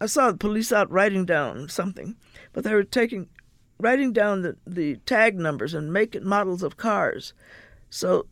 I 0.00 0.06
saw 0.06 0.30
the 0.30 0.38
police 0.38 0.72
out 0.72 0.90
writing 0.90 1.24
down 1.24 1.68
something, 1.68 2.16
but 2.52 2.64
they 2.64 2.74
were 2.74 2.84
taking 2.84 3.28
writing 3.78 4.12
down 4.12 4.42
the, 4.42 4.56
the 4.66 4.96
tag 5.06 5.38
numbers 5.38 5.74
and 5.74 5.92
make 5.92 6.20
models 6.22 6.62
of 6.62 6.76
cars. 6.76 7.32
So 7.88 8.26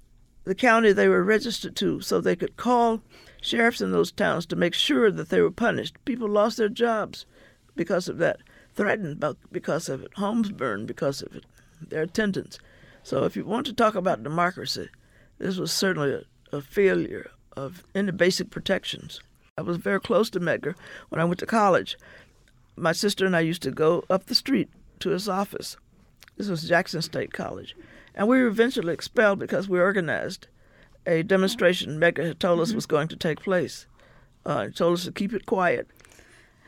the 0.48 0.54
county 0.54 0.92
they 0.92 1.08
were 1.08 1.22
registered 1.22 1.76
to, 1.76 2.00
so 2.00 2.22
they 2.22 2.34
could 2.34 2.56
call 2.56 3.02
sheriffs 3.42 3.82
in 3.82 3.92
those 3.92 4.10
towns 4.10 4.46
to 4.46 4.56
make 4.56 4.72
sure 4.72 5.10
that 5.10 5.28
they 5.28 5.42
were 5.42 5.50
punished. 5.50 6.02
People 6.06 6.26
lost 6.26 6.56
their 6.56 6.70
jobs 6.70 7.26
because 7.76 8.08
of 8.08 8.16
that, 8.16 8.40
threatened 8.74 9.22
because 9.52 9.90
of 9.90 10.02
it, 10.02 10.14
homes 10.14 10.50
burned 10.50 10.86
because 10.86 11.20
of 11.20 11.36
it, 11.36 11.44
their 11.86 12.04
attendance. 12.04 12.58
So 13.02 13.24
if 13.24 13.36
you 13.36 13.44
want 13.44 13.66
to 13.66 13.74
talk 13.74 13.94
about 13.94 14.22
democracy, 14.22 14.88
this 15.38 15.58
was 15.58 15.70
certainly 15.70 16.14
a, 16.14 16.56
a 16.56 16.62
failure 16.62 17.30
of 17.54 17.84
any 17.94 18.10
basic 18.10 18.48
protections. 18.48 19.20
I 19.58 19.60
was 19.60 19.76
very 19.76 20.00
close 20.00 20.30
to 20.30 20.40
Medgar 20.40 20.76
when 21.10 21.20
I 21.20 21.26
went 21.26 21.40
to 21.40 21.46
college. 21.46 21.98
My 22.74 22.92
sister 22.92 23.26
and 23.26 23.36
I 23.36 23.40
used 23.40 23.62
to 23.64 23.70
go 23.70 24.02
up 24.08 24.24
the 24.26 24.34
street 24.34 24.70
to 25.00 25.10
his 25.10 25.28
office. 25.28 25.76
This 26.38 26.48
was 26.48 26.66
Jackson 26.66 27.02
State 27.02 27.34
College. 27.34 27.76
And 28.18 28.26
we 28.26 28.42
were 28.42 28.48
eventually 28.48 28.92
expelled 28.92 29.38
because 29.38 29.68
we 29.68 29.78
organized 29.78 30.48
a 31.06 31.22
demonstration 31.22 32.00
Medgar 32.00 32.26
had 32.26 32.40
told 32.40 32.60
us 32.60 32.68
mm-hmm. 32.68 32.76
was 32.76 32.86
going 32.86 33.06
to 33.08 33.16
take 33.16 33.40
place. 33.40 33.86
Uh, 34.44 34.66
he 34.66 34.72
told 34.72 34.94
us 34.94 35.04
to 35.04 35.12
keep 35.12 35.32
it 35.32 35.46
quiet. 35.46 35.88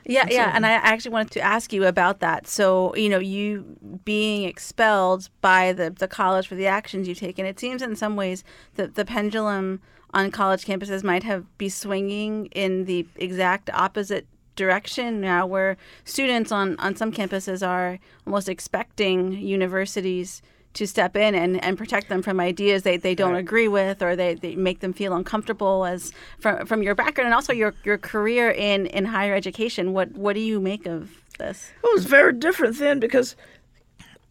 Yeah, 0.06 0.22
and 0.22 0.30
yeah, 0.30 0.52
and 0.54 0.64
I 0.64 0.70
actually 0.70 1.10
wanted 1.10 1.32
to 1.32 1.40
ask 1.40 1.72
you 1.72 1.84
about 1.84 2.20
that. 2.20 2.46
So, 2.46 2.94
you 2.94 3.08
know, 3.08 3.18
you 3.18 3.76
being 4.04 4.44
expelled 4.44 5.28
by 5.40 5.72
the, 5.72 5.90
the 5.90 6.08
college 6.08 6.46
for 6.46 6.54
the 6.54 6.66
actions 6.66 7.06
you've 7.06 7.18
taken, 7.18 7.44
it 7.44 7.58
seems 7.58 7.82
in 7.82 7.96
some 7.96 8.16
ways 8.16 8.44
that 8.76 8.94
the 8.94 9.04
pendulum 9.04 9.80
on 10.14 10.30
college 10.30 10.64
campuses 10.64 11.04
might 11.04 11.24
have 11.24 11.44
be 11.58 11.68
swinging 11.68 12.46
in 12.46 12.84
the 12.84 13.06
exact 13.16 13.68
opposite 13.74 14.26
direction 14.56 15.20
now 15.20 15.46
where 15.46 15.76
students 16.04 16.50
on, 16.50 16.78
on 16.78 16.94
some 16.96 17.12
campuses 17.12 17.66
are 17.66 17.98
almost 18.26 18.48
expecting 18.48 19.32
universities 19.32 20.42
to 20.74 20.86
step 20.86 21.16
in 21.16 21.34
and, 21.34 21.62
and 21.64 21.76
protect 21.76 22.08
them 22.08 22.22
from 22.22 22.38
ideas 22.38 22.82
they, 22.82 22.96
they 22.96 23.14
don't 23.14 23.34
agree 23.34 23.68
with 23.68 24.02
or 24.02 24.14
they, 24.14 24.34
they 24.34 24.54
make 24.54 24.80
them 24.80 24.92
feel 24.92 25.14
uncomfortable 25.14 25.84
as 25.84 26.12
from, 26.38 26.64
from 26.66 26.82
your 26.82 26.94
background 26.94 27.26
and 27.26 27.34
also 27.34 27.52
your, 27.52 27.74
your 27.84 27.98
career 27.98 28.50
in, 28.50 28.86
in 28.86 29.04
higher 29.04 29.34
education. 29.34 29.92
What 29.92 30.12
what 30.12 30.34
do 30.34 30.40
you 30.40 30.60
make 30.60 30.86
of 30.86 31.10
this? 31.38 31.72
It 31.82 31.90
was 31.94 32.04
very 32.04 32.32
different 32.32 32.78
then 32.78 33.00
because 33.00 33.36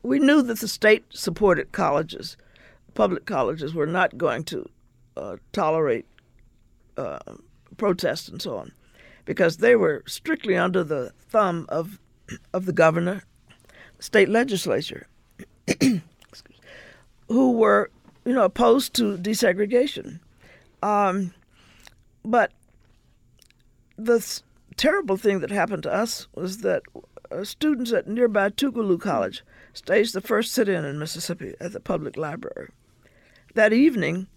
we 0.02 0.20
knew 0.20 0.42
that 0.44 0.60
the 0.60 0.68
state 0.68 1.06
supported 1.10 1.72
colleges. 1.72 2.38
Public 2.94 3.26
colleges 3.26 3.74
were 3.74 3.88
not 3.88 4.18
going 4.18 4.44
to 4.46 4.70
uh, 5.18 5.38
tolerate 5.52 6.06
uh, 6.98 7.20
protests 7.78 8.28
and 8.28 8.42
so 8.42 8.58
on 8.58 8.72
because 9.26 9.58
they 9.58 9.76
were 9.76 10.04
strictly 10.08 10.56
under 10.56 10.84
the 10.84 11.12
thumb 11.30 11.66
of 11.70 12.00
of 12.54 12.66
the 12.66 12.74
governor, 12.74 13.24
state 14.00 14.30
legislature, 14.30 15.08
who 17.30 17.54
were 17.54 17.90
you 18.26 18.34
know 18.34 18.44
opposed 18.44 18.94
to 18.96 19.18
desegregation. 19.18 20.20
Um, 20.84 21.34
but 22.24 22.52
the 23.98 24.42
terrible 24.78 25.18
thing 25.18 25.40
that 25.40 25.52
happened 25.52 25.84
to 25.84 25.94
us 25.94 26.28
was 26.36 26.60
that 26.60 26.84
uh, 27.32 27.44
students 27.44 27.92
at 27.92 28.08
nearby 28.08 28.50
Tougaloo 28.50 29.00
College 29.00 29.44
staged 29.74 30.14
the 30.14 30.22
first 30.22 30.54
sit-in 30.54 30.86
in 30.86 31.00
Mississippi 31.00 31.54
at 31.60 31.74
the 31.74 31.80
public 31.80 32.18
library. 32.18 32.70
That 33.56 33.74
evening, 33.74 34.28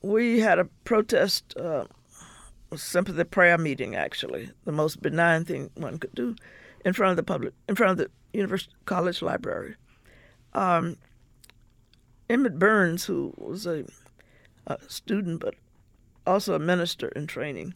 we 0.00 0.40
had 0.40 0.58
a 0.58 0.64
protest. 0.84 1.56
Uh, 1.56 1.84
sympathy 2.76 3.24
prayer 3.24 3.58
meeting, 3.58 3.94
actually, 3.94 4.50
the 4.64 4.72
most 4.72 5.02
benign 5.02 5.44
thing 5.44 5.70
one 5.74 5.98
could 5.98 6.14
do 6.14 6.34
in 6.84 6.92
front 6.92 7.10
of 7.10 7.16
the 7.16 7.22
public, 7.22 7.52
in 7.68 7.74
front 7.74 7.92
of 7.92 7.98
the 7.98 8.38
University 8.38 8.74
College 8.86 9.22
Library. 9.22 9.74
Um, 10.54 10.96
Emmett 12.28 12.58
Burns, 12.58 13.04
who 13.04 13.34
was 13.36 13.66
a, 13.66 13.84
a, 14.66 14.78
student 14.88 15.40
but 15.40 15.54
also 16.26 16.54
a 16.54 16.58
minister 16.58 17.08
in 17.08 17.26
training, 17.26 17.74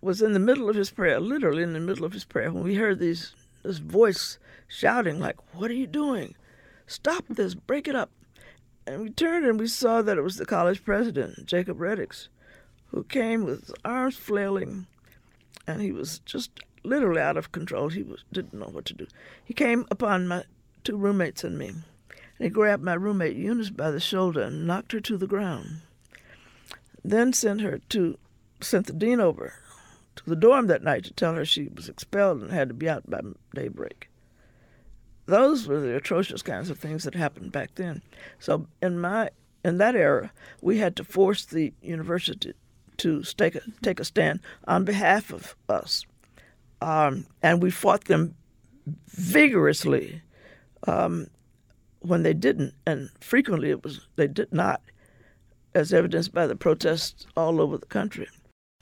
was 0.00 0.22
in 0.22 0.32
the 0.32 0.38
middle 0.38 0.68
of 0.68 0.76
his 0.76 0.90
prayer, 0.90 1.20
literally 1.20 1.62
in 1.62 1.72
the 1.72 1.80
middle 1.80 2.04
of 2.04 2.12
his 2.12 2.24
prayer, 2.24 2.52
when 2.52 2.64
we 2.64 2.76
heard 2.76 2.98
these 2.98 3.34
this 3.62 3.78
voice 3.78 4.38
shouting 4.68 5.18
like, 5.18 5.36
"What 5.54 5.70
are 5.70 5.74
you 5.74 5.86
doing? 5.86 6.34
Stop 6.86 7.24
this! 7.28 7.54
Break 7.54 7.86
it 7.86 7.94
up!" 7.94 8.10
And 8.86 9.02
we 9.02 9.10
turned 9.10 9.44
and 9.44 9.60
we 9.60 9.66
saw 9.66 10.00
that 10.00 10.16
it 10.16 10.22
was 10.22 10.36
the 10.36 10.46
college 10.46 10.82
president, 10.84 11.46
Jacob 11.46 11.78
Reddix 11.78 12.28
who 12.90 13.04
came 13.04 13.44
with 13.44 13.66
his 13.66 13.74
arms 13.84 14.16
flailing, 14.16 14.86
and 15.66 15.80
he 15.80 15.92
was 15.92 16.18
just 16.20 16.50
literally 16.82 17.20
out 17.20 17.36
of 17.36 17.52
control. 17.52 17.88
He 17.88 18.02
was 18.02 18.24
didn't 18.32 18.58
know 18.58 18.68
what 18.70 18.84
to 18.86 18.94
do. 18.94 19.06
He 19.44 19.54
came 19.54 19.86
upon 19.90 20.28
my 20.28 20.44
two 20.84 20.96
roommates 20.96 21.44
and 21.44 21.58
me, 21.58 21.72
and 22.40 22.46
he 22.46 22.50
grabbed 22.50 22.82
my 22.82 22.94
roommate 22.94 23.36
Eunice 23.36 23.68
by 23.68 23.90
the 23.90 24.00
shoulder 24.00 24.40
and 24.40 24.66
knocked 24.66 24.92
her 24.92 25.00
to 25.00 25.18
the 25.18 25.26
ground. 25.26 25.82
Then 27.04 27.34
sent 27.34 27.60
her 27.60 27.80
to 27.90 28.16
sent 28.62 28.86
the 28.86 28.94
dean 28.94 29.20
over 29.20 29.52
to 30.16 30.24
the 30.24 30.36
dorm 30.36 30.66
that 30.66 30.82
night 30.82 31.04
to 31.04 31.12
tell 31.12 31.34
her 31.34 31.44
she 31.44 31.68
was 31.74 31.90
expelled 31.90 32.40
and 32.40 32.50
had 32.50 32.68
to 32.68 32.74
be 32.74 32.88
out 32.88 33.08
by 33.08 33.20
daybreak. 33.54 34.08
Those 35.26 35.68
were 35.68 35.80
the 35.80 35.94
atrocious 35.94 36.40
kinds 36.40 36.70
of 36.70 36.78
things 36.78 37.04
that 37.04 37.14
happened 37.14 37.52
back 37.52 37.74
then. 37.74 38.00
So 38.38 38.66
in 38.80 38.98
my 38.98 39.28
in 39.62 39.76
that 39.76 39.94
era, 39.94 40.32
we 40.62 40.78
had 40.78 40.96
to 40.96 41.04
force 41.04 41.44
the 41.44 41.74
university 41.82 42.54
to 42.96 43.22
take 43.22 43.54
a, 43.54 43.60
take 43.82 44.00
a 44.00 44.04
stand 44.04 44.40
on 44.66 44.86
behalf 44.86 45.30
of 45.30 45.54
us. 45.68 46.06
Um, 46.80 47.26
and 47.42 47.62
we 47.62 47.70
fought 47.70 48.06
them 48.06 48.34
vigorously 49.08 50.22
um, 50.86 51.26
when 52.00 52.22
they 52.22 52.34
didn't, 52.34 52.74
and 52.86 53.10
frequently 53.20 53.70
it 53.70 53.84
was 53.84 54.06
they 54.16 54.26
did 54.26 54.52
not, 54.52 54.80
as 55.74 55.92
evidenced 55.92 56.32
by 56.32 56.46
the 56.46 56.56
protests 56.56 57.26
all 57.36 57.60
over 57.60 57.78
the 57.78 57.86
country 57.86 58.28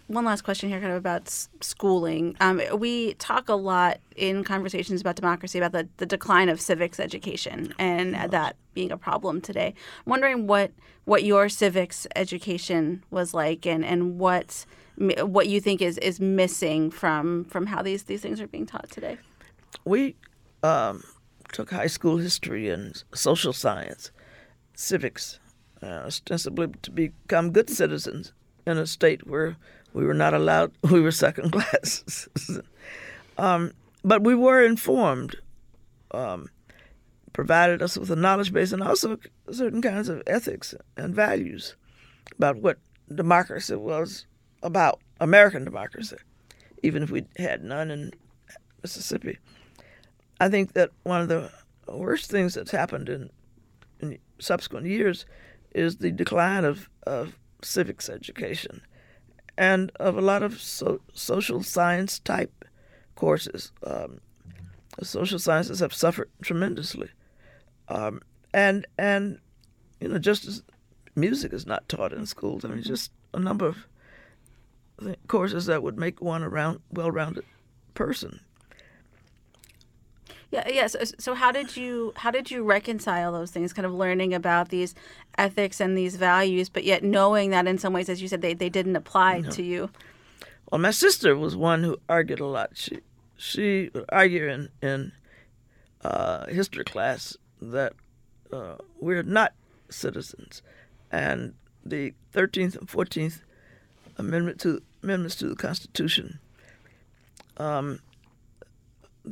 one 0.09 0.25
last 0.25 0.43
question 0.43 0.71
here, 0.71 0.81
kind 0.81 0.91
of 0.91 0.99
about 0.99 1.29
schooling. 1.61 2.35
Um, 2.41 2.61
we 2.75 3.15
talk 3.15 3.49
a 3.51 3.55
lot 3.55 4.01
in 4.17 4.43
conversations 4.43 5.03
about 5.03 5.17
democracy 5.17 5.59
about 5.59 5.73
the, 5.73 5.87
the 5.99 6.07
decline 6.07 6.49
of 6.49 6.61
civics 6.61 6.99
education 6.99 7.75
and 7.79 8.15
that 8.15 8.57
being 8.73 8.91
a 8.91 8.97
problem 8.97 9.41
today. 9.41 9.75
I'm 10.07 10.11
wondering 10.11 10.47
what 10.47 10.73
what 11.05 11.25
your 11.25 11.49
civics 11.49 12.07
education 12.17 13.05
was 13.11 13.33
like 13.35 13.67
and, 13.67 13.85
and 13.85 14.19
what 14.19 14.65
what 14.97 15.47
you 15.47 15.61
think 15.61 15.81
is, 15.81 15.97
is 15.99 16.21
missing 16.21 16.91
from 16.91 17.45
from 17.45 17.67
how 17.67 17.83
these, 17.83 18.05
these 18.05 18.23
things 18.23 18.41
are 18.41 18.49
being 18.49 18.67
taught 18.67 18.91
today. 18.91 19.19
We 19.85 20.17
um, 20.63 21.05
took 21.53 21.71
high 21.71 21.87
school 21.87 22.19
history 22.19 22.69
and 22.69 23.03
social 23.15 23.53
science, 23.53 24.11
civics, 24.75 25.41
uh, 25.83 25.87
ostensibly 26.07 26.69
to 26.83 26.91
become 26.91 27.53
good 27.53 27.71
citizens 27.71 28.33
in 28.67 28.79
a 28.79 28.87
state 28.87 29.27
where 29.27 29.57
we 29.93 30.05
were 30.05 30.15
not 30.15 30.35
allowed, 30.35 30.73
we 30.91 31.01
were 31.01 31.11
second 31.11 31.51
class. 31.53 32.29
um, 33.39 33.73
but 34.05 34.23
we 34.23 34.35
were 34.35 34.65
informed, 34.65 35.37
um, 36.13 36.49
provided 37.33 37.83
us 37.83 37.97
with 37.97 38.11
a 38.11 38.17
knowledge 38.17 38.53
base 38.53 38.73
and 38.73 38.83
also 38.83 39.19
certain 39.51 39.83
kinds 39.83 40.09
of 40.09 40.23
ethics 40.27 40.75
and 40.97 41.15
values 41.15 41.77
about 42.37 42.57
what 42.57 42.79
democracy 43.15 43.75
was 43.75 44.27
about, 44.63 45.01
American 45.21 45.65
democracy, 45.65 46.17
even 46.83 47.03
if 47.03 47.11
we 47.11 47.25
had 47.37 47.65
none 47.65 47.91
in 47.91 48.13
Mississippi. 48.83 49.39
I 50.41 50.49
think 50.49 50.73
that 50.75 50.91
one 51.03 51.21
of 51.21 51.29
the 51.29 51.51
worst 51.89 52.31
things 52.31 52.55
that's 52.55 52.71
happened 52.71 53.09
in, 53.09 53.31
in 54.01 54.19
subsequent 54.39 54.87
years 54.87 55.27
is 55.75 55.97
the 55.97 56.11
decline 56.11 56.65
of, 56.65 56.89
of 57.07 57.39
civics 57.63 58.09
education 58.09 58.83
and 59.59 59.91
of 59.97 60.17
a 60.17 60.23
lot 60.23 60.43
of 60.43 60.61
so, 60.61 61.01
social 61.13 61.63
science 61.63 62.21
type 62.21 62.65
courses. 63.17 63.73
Um, 63.85 64.21
social 65.03 65.39
sciences 65.39 65.81
have 65.81 65.93
suffered 65.93 66.31
tremendously, 66.43 67.11
um, 67.89 68.23
and 68.55 68.87
and 68.97 69.39
you 70.01 70.09
know 70.09 70.19
just 70.19 70.47
as 70.47 70.63
music 71.17 71.53
is 71.53 71.67
not 71.67 71.89
taught 71.89 72.13
in 72.13 72.25
schools, 72.25 72.65
I 72.65 72.69
mean 72.69 72.83
just 72.83 73.11
a 73.35 73.41
number 73.41 73.67
of 73.67 73.77
courses 75.27 75.67
that 75.67 75.83
would 75.83 75.99
make 75.99 76.21
one 76.23 76.43
a 76.43 76.49
round, 76.49 76.81
well-rounded 76.91 77.45
person. 77.95 78.41
Yeah, 80.51 80.67
yeah. 80.69 80.87
So, 80.87 81.01
so 81.19 81.35
how 81.35 81.53
did 81.53 81.77
you 81.77 82.13
how 82.17 82.31
did 82.31 82.51
you 82.51 82.63
reconcile 82.65 83.33
those 83.33 83.51
things? 83.51 83.73
Kind 83.73 83.85
of 83.85 83.93
learning 83.93 84.33
about 84.33 84.71
these 84.71 84.95
ethics 85.37 85.81
and 85.81 85.97
these 85.97 86.17
values, 86.17 86.69
but 86.69 86.85
yet 86.85 87.05
knowing 87.05 87.51
that 87.51 87.67
in 87.67 87.77
some 87.79 87.93
ways, 87.93 88.09
as 88.09 88.23
you 88.23 88.29
said, 88.29 88.41
they, 88.41 88.55
they 88.55 88.71
didn't 88.71 88.97
apply 88.97 89.41
no. 89.41 89.51
to 89.51 89.63
you. 89.63 89.91
Well, 90.71 90.81
my 90.81 90.91
sister 90.91 91.37
was 91.37 91.55
one 91.55 91.83
who 91.83 91.99
argued 92.09 92.41
a 92.41 92.47
lot. 92.47 92.71
She 92.75 93.01
she 93.37 93.91
would 93.93 94.07
argue 94.09 94.49
in 94.49 94.69
in 94.81 95.13
uh, 96.03 96.47
history 96.47 96.85
class 96.85 97.37
that 97.61 97.93
uh, 98.51 98.77
we're 99.01 99.23
not 99.23 99.53
citizens, 99.91 100.63
and 101.13 101.55
the 101.85 102.15
Thirteenth 102.33 102.75
and 102.75 102.89
Fourteenth 102.89 103.43
Amendment 104.17 104.61
to 104.61 104.81
amendments 105.03 105.37
to 105.37 105.49
the 105.49 105.57
Constitution 105.57 106.41
um, 107.59 108.01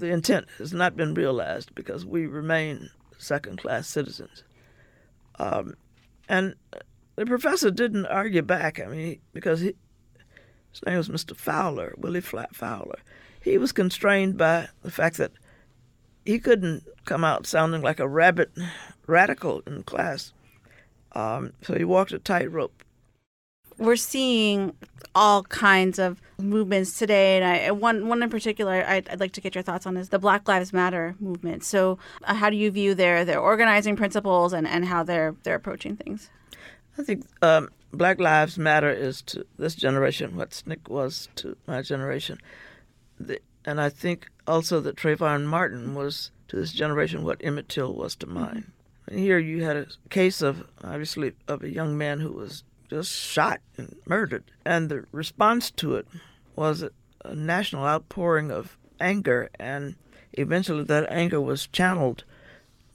the 0.01 0.11
intent 0.11 0.47
has 0.59 0.73
not 0.73 0.97
been 0.97 1.15
realized 1.15 1.75
because 1.75 2.05
we 2.05 2.27
remain 2.27 2.91
second 3.19 3.59
class 3.59 3.89
citizens. 3.89 4.45
Um, 5.39 5.75
and 6.29 6.55
the 7.17 7.27
professor 7.27 7.71
didn't 7.71 8.07
argue 8.07 8.43
back. 8.43 8.81
I 8.81 8.87
mean, 8.87 9.21
because 9.33 9.61
he, 9.61 9.75
his 10.71 10.83
name 10.85 10.97
was 10.97 11.09
Mr. 11.09 11.37
Fowler, 11.37 11.95
Willie 11.97 12.21
Flat 12.21 12.55
Fowler. 12.55 12.99
He 13.41 13.59
was 13.59 13.73
constrained 13.73 14.37
by 14.37 14.69
the 14.83 14.91
fact 14.91 15.17
that 15.19 15.33
he 16.25 16.39
couldn't 16.39 16.85
come 17.05 17.25
out 17.25 17.47
sounding 17.47 17.83
like 17.83 18.01
a 18.01 18.09
rabid 18.09 18.51
radical 19.07 19.63
in 19.67 19.85
class. 19.85 20.33
Um, 21.13 21.53
so 21.63 21.75
he 21.75 21.85
walked 21.85 22.13
a 22.13 22.19
tightrope 22.19 22.83
we're 23.79 23.97
seeing 23.97 24.75
all 25.15 25.43
kinds 25.45 25.99
of 25.99 26.21
movements 26.39 26.99
today, 26.99 27.39
and 27.39 27.45
I 27.45 27.71
one 27.71 28.09
one 28.09 28.23
in 28.23 28.31
particular 28.31 28.85
I'd, 28.87 29.09
I'd, 29.09 29.21
like 29.21 29.33
to 29.33 29.41
get 29.41 29.55
your 29.55 29.63
thoughts 29.63 29.87
on 29.87 29.97
is 29.97 30.11
the 30.11 30.19
Black 30.19 30.47
Lives 30.47 30.73
Matter 30.73 31.15
movement. 31.19 31.65
So, 31.65 31.99
uh, 32.25 32.35
how 32.35 32.51
do 32.51 32.57
you 32.57 32.71
view 32.71 32.95
their 32.95 33.25
their 33.25 33.41
organizing 33.41 33.97
principles 33.97 34.53
and, 34.53 34.67
and 34.67 34.85
how 34.85 35.03
they're 35.03 35.35
they're 35.43 35.55
approaching 35.55 35.97
things? 35.97 36.31
I 36.99 37.03
think 37.03 37.27
um, 37.43 37.71
Black 37.93 38.21
Lives 38.21 38.59
Matter 38.59 38.91
is 38.91 39.23
to 39.23 39.47
this 39.59 39.75
generation 39.75 40.37
what 40.37 40.51
SNCC 40.51 40.89
was 40.89 41.29
to 41.37 41.57
my 41.67 41.83
generation, 41.83 42.39
the, 43.19 43.41
and 43.65 43.81
I 43.81 43.89
think 43.89 44.29
also 44.47 44.81
that 44.81 44.97
Trayvon 44.97 45.45
Martin 45.45 45.95
was 45.95 46.31
to 46.49 46.57
this 46.57 46.73
generation 46.73 47.25
what 47.25 47.41
Emmett 47.43 47.69
Till 47.69 47.93
was 47.95 48.15
to 48.17 48.27
mine. 48.27 48.73
And 49.09 49.19
here 49.19 49.39
you 49.39 49.63
had 49.63 49.77
a 49.77 49.87
case 50.11 50.43
of 50.43 50.67
obviously 50.83 51.33
of 51.49 51.63
a 51.63 51.71
young 51.71 51.97
man 51.97 52.21
who 52.21 52.33
was 52.33 52.65
just 52.89 53.13
shot 53.13 53.61
and 53.77 53.97
murdered. 54.07 54.45
And 54.65 54.89
the 54.89 55.05
response 55.13 55.71
to 55.73 55.97
it 55.97 56.07
was 56.55 56.83
a, 56.83 56.91
national 57.35 57.85
outpouring 57.85 58.53
of 58.53 58.79
anger, 59.01 59.51
and 59.59 59.97
eventually 60.35 60.85
that 60.85 61.11
anger 61.11 61.41
was 61.41 61.67
channeled 61.67 62.23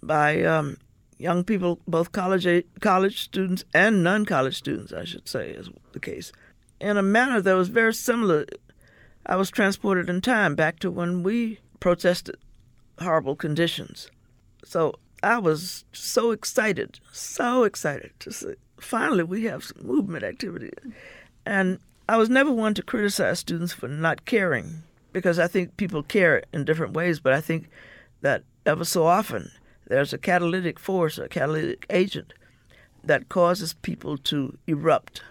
by 0.01 0.41
um, 0.43 0.77
young 1.17 1.43
people, 1.43 1.79
both 1.85 2.13
college 2.13 2.47
college 2.79 3.21
students 3.21 3.65
and 3.73 4.03
non-college 4.03 4.57
students, 4.57 4.93
I 4.93 5.03
should 5.03 5.27
say, 5.27 5.49
is 5.49 5.69
the 5.91 5.99
case, 5.99 6.31
in 6.79 6.95
a 6.95 7.03
manner 7.03 7.41
that 7.41 7.53
was 7.53 7.67
very 7.67 7.93
similar. 7.93 8.45
I 9.25 9.35
was 9.35 9.51
transported 9.51 10.09
in 10.09 10.21
time 10.21 10.55
back 10.55 10.79
to 10.79 10.89
when 10.89 11.23
we 11.23 11.59
protested 11.79 12.37
horrible 12.99 13.35
conditions. 13.35 14.09
So 14.63 14.95
I 15.21 15.37
was 15.37 15.85
so 15.91 16.31
excited, 16.31 16.99
so 17.11 17.63
excited 17.63 18.11
to 18.19 18.31
see 18.31 18.55
finally 18.81 19.23
we 19.23 19.43
have 19.45 19.63
some 19.63 19.85
movement 19.85 20.23
activity. 20.23 20.71
And 21.45 21.79
I 22.07 22.17
was 22.17 22.29
never 22.29 22.51
one 22.51 22.73
to 22.75 22.83
criticize 22.83 23.39
students 23.39 23.73
for 23.73 23.87
not 23.87 24.25
caring 24.25 24.83
because 25.13 25.39
I 25.39 25.47
think 25.47 25.77
people 25.77 26.03
care 26.03 26.43
in 26.53 26.65
different 26.65 26.93
ways, 26.93 27.19
but 27.19 27.33
I 27.33 27.41
think 27.41 27.69
that 28.21 28.43
ever 28.65 28.85
so 28.85 29.05
often 29.05 29.51
there's 29.87 30.13
a 30.13 30.17
catalytic 30.17 30.79
force, 30.79 31.17
a 31.17 31.27
catalytic 31.27 31.85
agent 31.89 32.33
that 33.03 33.29
causes 33.29 33.73
people 33.73 34.17
to 34.17 34.57
erupt. 34.67 35.23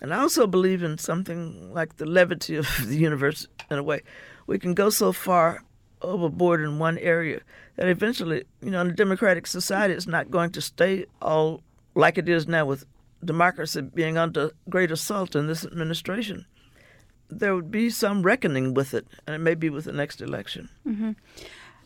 And 0.00 0.14
I 0.14 0.20
also 0.20 0.46
believe 0.46 0.82
in 0.82 0.98
something 0.98 1.72
like 1.74 1.96
the 1.96 2.06
levity 2.06 2.56
of 2.56 2.68
the 2.86 2.96
universe 2.96 3.46
in 3.70 3.78
a 3.78 3.82
way. 3.82 4.02
We 4.46 4.58
can 4.58 4.74
go 4.74 4.90
so 4.90 5.12
far 5.12 5.62
overboard 6.02 6.62
in 6.62 6.78
one 6.78 6.98
area 6.98 7.40
that 7.76 7.88
eventually, 7.88 8.44
you 8.62 8.70
know, 8.70 8.80
in 8.80 8.88
a 8.88 8.94
democratic 8.94 9.46
society, 9.46 9.94
it's 9.94 10.06
not 10.06 10.30
going 10.30 10.50
to 10.52 10.60
stay 10.60 11.06
all 11.20 11.62
like 11.94 12.18
it 12.18 12.28
is 12.28 12.46
now 12.46 12.64
with 12.64 12.84
democracy 13.24 13.82
being 13.82 14.16
under 14.16 14.50
great 14.68 14.90
assault 14.90 15.36
in 15.36 15.46
this 15.46 15.64
administration, 15.64 16.46
there 17.28 17.54
would 17.54 17.70
be 17.70 17.90
some 17.90 18.22
reckoning 18.22 18.74
with 18.74 18.94
it, 18.94 19.06
and 19.26 19.34
it 19.34 19.38
may 19.38 19.54
be 19.54 19.70
with 19.70 19.84
the 19.84 19.92
next 19.92 20.20
election. 20.20 20.68
Mm-hmm. 20.86 21.12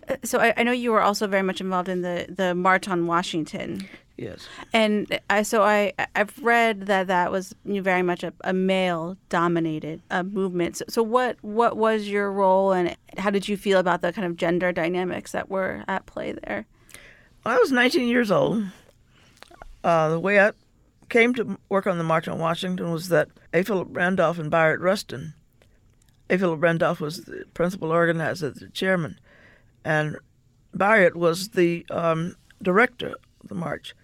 Uh, 0.09 0.17
so 0.23 0.39
I, 0.39 0.55
I, 0.57 0.63
know 0.63 0.73
you 0.73 0.93
were 0.93 1.01
also 1.01 1.27
very 1.27 1.43
much 1.43 1.61
involved 1.61 1.89
in 1.89 2.03
the, 2.03 2.27
the 2.29 2.55
March 2.55 2.89
on 2.89 3.07
Washington. 3.07 3.89
Yes. 4.17 4.47
And 4.73 5.19
I, 5.29 5.43
so 5.43 5.63
I 5.63 5.93
I've 6.15 6.39
read 6.39 6.87
that 6.87 7.09
that 7.09 7.33
was 7.33 7.55
very 7.65 8.03
much 8.03 8.23
a, 8.23 8.33
a 8.45 8.53
male 8.53 9.17
dominated 9.29 10.03
uh, 10.11 10.23
movement. 10.23 10.77
So, 10.77 10.85
so 10.89 11.03
what 11.03 11.37
what 11.43 11.77
was 11.77 12.09
your 12.09 12.31
role 12.31 12.73
and 12.73 12.97
how 13.19 13.31
did 13.31 13.49
you 13.49 13.57
feel 13.57 13.79
about 13.79 14.03
the 14.03 14.13
kind 14.13 14.27
of 14.27 14.37
gender 14.37 14.73
dynamics 14.73 15.33
that 15.33 15.49
were 15.49 15.85
at 15.89 16.07
play 16.07 16.33
there? 16.33 16.67
Well, 17.45 17.57
I 17.57 17.59
was 17.59 17.73
19 17.73 18.07
years 18.07 18.31
old 18.31 18.65
uh, 19.85 20.09
the 20.09 20.19
way 20.19 20.41
I 20.41 20.53
came 21.09 21.35
to 21.35 21.59
work 21.69 21.87
on 21.87 21.99
the 21.99 22.05
March 22.05 22.27
on 22.27 22.39
Washington 22.39 22.91
was 22.91 23.09
that 23.11 23.29
A. 23.53 23.63
Philip 23.63 23.89
Randolph 23.91 24.39
and 24.39 24.51
Bayard 24.51 24.81
Rustin. 24.81 25.35
A. 26.31 26.39
Philip 26.39 26.63
Randolph 26.63 27.01
was 27.01 27.25
the 27.25 27.45
principal 27.53 27.93
organizer, 27.93 28.51
the 28.51 28.69
chairman, 28.71 29.21
and 29.85 30.17
Bayard 30.75 31.17
was 31.17 31.51
the 31.51 31.87
um, 31.91 32.35
director 32.63 33.15
of 33.43 33.49
the 33.49 33.55
march. 33.55 33.95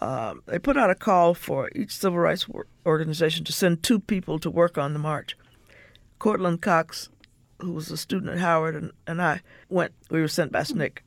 Uh, 0.00 0.34
they 0.46 0.58
put 0.58 0.76
out 0.76 0.90
a 0.90 0.94
call 0.94 1.34
for 1.34 1.70
each 1.74 1.96
civil 1.96 2.18
rights 2.18 2.46
organization 2.86 3.44
to 3.44 3.52
send 3.52 3.82
two 3.82 3.98
people 3.98 4.38
to 4.38 4.50
work 4.50 4.78
on 4.78 4.92
the 4.92 4.98
march. 4.98 5.36
Courtland 6.18 6.60
Cox, 6.60 7.08
who 7.60 7.72
was 7.72 7.90
a 7.90 7.96
student 7.96 8.32
at 8.32 8.38
Howard, 8.38 8.76
and, 8.76 8.92
and 9.06 9.20
I 9.20 9.40
went. 9.68 9.92
We 10.10 10.20
were 10.20 10.28
sent 10.28 10.52
by 10.52 10.60
SNCC. 10.60 10.98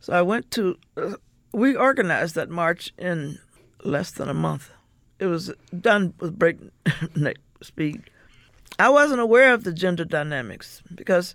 So 0.00 0.12
I 0.12 0.22
went 0.22 0.50
to. 0.52 0.76
Uh, 0.96 1.14
we 1.52 1.76
organized 1.76 2.34
that 2.34 2.50
march 2.50 2.92
in 2.98 3.38
less 3.84 4.10
than 4.10 4.28
a 4.28 4.34
month. 4.34 4.70
It 5.18 5.26
was 5.26 5.52
done 5.78 6.14
with 6.18 6.38
breakneck 6.38 7.36
speed. 7.62 8.02
I 8.78 8.88
wasn't 8.88 9.20
aware 9.20 9.54
of 9.54 9.64
the 9.64 9.72
gender 9.72 10.04
dynamics 10.04 10.82
because 10.92 11.34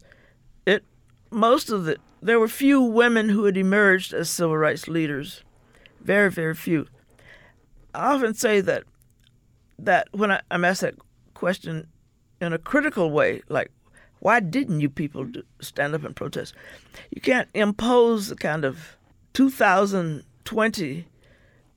it 0.66 0.84
most 1.32 1.70
of 1.70 1.86
the 1.86 1.98
there 2.22 2.40
were 2.40 2.50
few 2.50 2.82
women 2.82 3.30
who 3.30 3.46
had 3.46 3.56
emerged 3.56 4.14
as 4.14 4.30
civil 4.30 4.58
rights 4.58 4.88
leaders. 4.88 5.44
Very, 6.02 6.30
very 6.30 6.54
few. 6.54 6.88
I 7.94 8.14
often 8.14 8.34
say 8.34 8.60
that 8.62 8.84
that 9.78 10.10
when 10.12 10.32
I, 10.32 10.42
am 10.52 10.66
asked 10.66 10.82
that 10.82 10.96
question 11.34 11.88
in 12.42 12.52
a 12.52 12.58
critical 12.58 13.12
way, 13.12 13.42
like, 13.48 13.72
why 14.20 14.42
didn't 14.42 14.82
you 14.82 14.90
people 14.90 15.24
do, 15.24 15.44
stand 15.62 15.96
up 15.96 16.04
and 16.04 16.16
protest? 16.16 16.54
You 17.12 17.22
can't 17.22 17.48
impose 17.54 18.28
the 18.28 18.36
kind 18.36 18.66
of 18.66 18.98
2020 19.34 21.06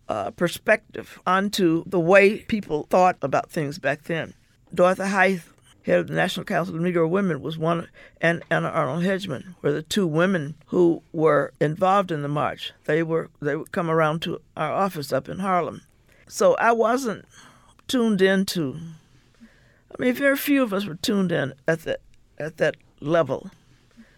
uh, 0.09 0.31
perspective 0.33 1.21
onto 1.27 1.85
the 1.87 2.01
way 2.01 2.39
people 2.39 2.87
thought 2.91 3.17
about 3.23 3.51
things 3.51 3.79
back 3.79 4.05
then. 4.05 4.35
Dorothy 4.75 5.05
Height 5.05 5.41
head 5.85 6.01
of 6.01 6.07
the 6.09 6.15
National 6.15 6.45
Council 6.45 6.75
of 6.75 6.81
Negro 6.81 7.09
Women, 7.09 7.43
was 7.43 7.59
one, 7.59 7.89
and 8.21 8.43
Anna 8.51 8.69
Arnold 8.69 9.05
Hedgeman 9.05 9.57
were 9.63 9.73
the 9.73 9.83
two 9.83 10.07
women 10.07 10.55
who 10.67 11.03
were 11.13 11.53
involved 11.61 12.11
in 12.11 12.23
the 12.23 12.29
march. 12.29 12.73
They 12.85 13.03
were 13.03 13.31
they 13.41 13.57
would 13.57 13.73
come 13.73 13.91
around 13.91 14.23
to 14.23 14.41
our 14.57 14.73
office 14.73 15.13
up 15.13 15.29
in 15.29 15.41
Harlem. 15.41 15.83
So 16.29 16.55
I 16.55 16.73
wasn't 16.73 17.27
tuned 17.89 18.23
into. 18.23 18.79
I 19.41 20.03
mean, 20.03 20.15
very 20.15 20.37
few 20.37 20.63
of 20.63 20.73
us 20.73 20.87
were 20.87 20.95
tuned 20.95 21.33
in 21.33 21.55
at 21.67 21.83
that 21.83 22.01
at 22.39 22.57
that 22.59 22.77
level. 23.01 23.51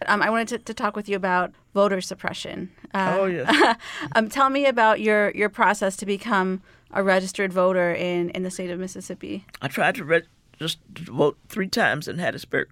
Um, 0.06 0.22
I 0.22 0.30
wanted 0.30 0.48
to, 0.48 0.58
to, 0.58 0.74
talk 0.74 0.96
with 0.96 1.08
you 1.08 1.16
about 1.16 1.52
voter 1.72 2.00
suppression. 2.00 2.70
Uh, 2.92 3.16
oh 3.18 3.24
yes. 3.26 3.76
um, 4.14 4.28
tell 4.28 4.50
me 4.50 4.66
about 4.66 5.00
your 5.00 5.30
your 5.30 5.48
process 5.48 5.96
to 5.98 6.06
become 6.06 6.62
a 6.92 7.02
registered 7.02 7.52
voter 7.52 7.92
in, 7.92 8.30
in 8.30 8.42
the 8.42 8.50
state 8.50 8.70
of 8.70 8.78
Mississippi. 8.78 9.44
I 9.60 9.68
tried 9.68 9.96
to 9.96 10.04
register 10.04 10.80
to 10.94 11.12
vote 11.12 11.38
three 11.48 11.68
times 11.68 12.06
in 12.08 12.16
Hattiesburg. 12.16 12.66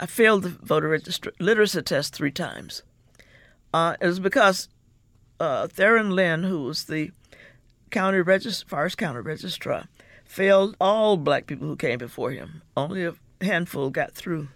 I 0.00 0.06
failed 0.06 0.42
the 0.42 0.48
voter 0.48 0.88
register- 0.88 1.32
literacy 1.38 1.82
test 1.82 2.14
three 2.14 2.32
times. 2.32 2.82
Uh, 3.72 3.96
it 4.00 4.06
was 4.06 4.18
because 4.18 4.68
uh, 5.38 5.68
Theron 5.68 6.10
Lynd, 6.10 6.44
who 6.44 6.64
was 6.64 6.84
the 6.84 7.10
county 7.90 8.18
regist- 8.18 8.64
Forrest 8.66 8.98
County 8.98 9.20
registrar, 9.20 9.84
failed 10.24 10.76
all 10.80 11.16
black 11.16 11.46
people 11.46 11.68
who 11.68 11.76
came 11.76 11.98
before 11.98 12.32
him. 12.32 12.62
Only 12.76 13.04
a 13.04 13.14
handful 13.40 13.90
got 13.90 14.12
through. 14.12 14.48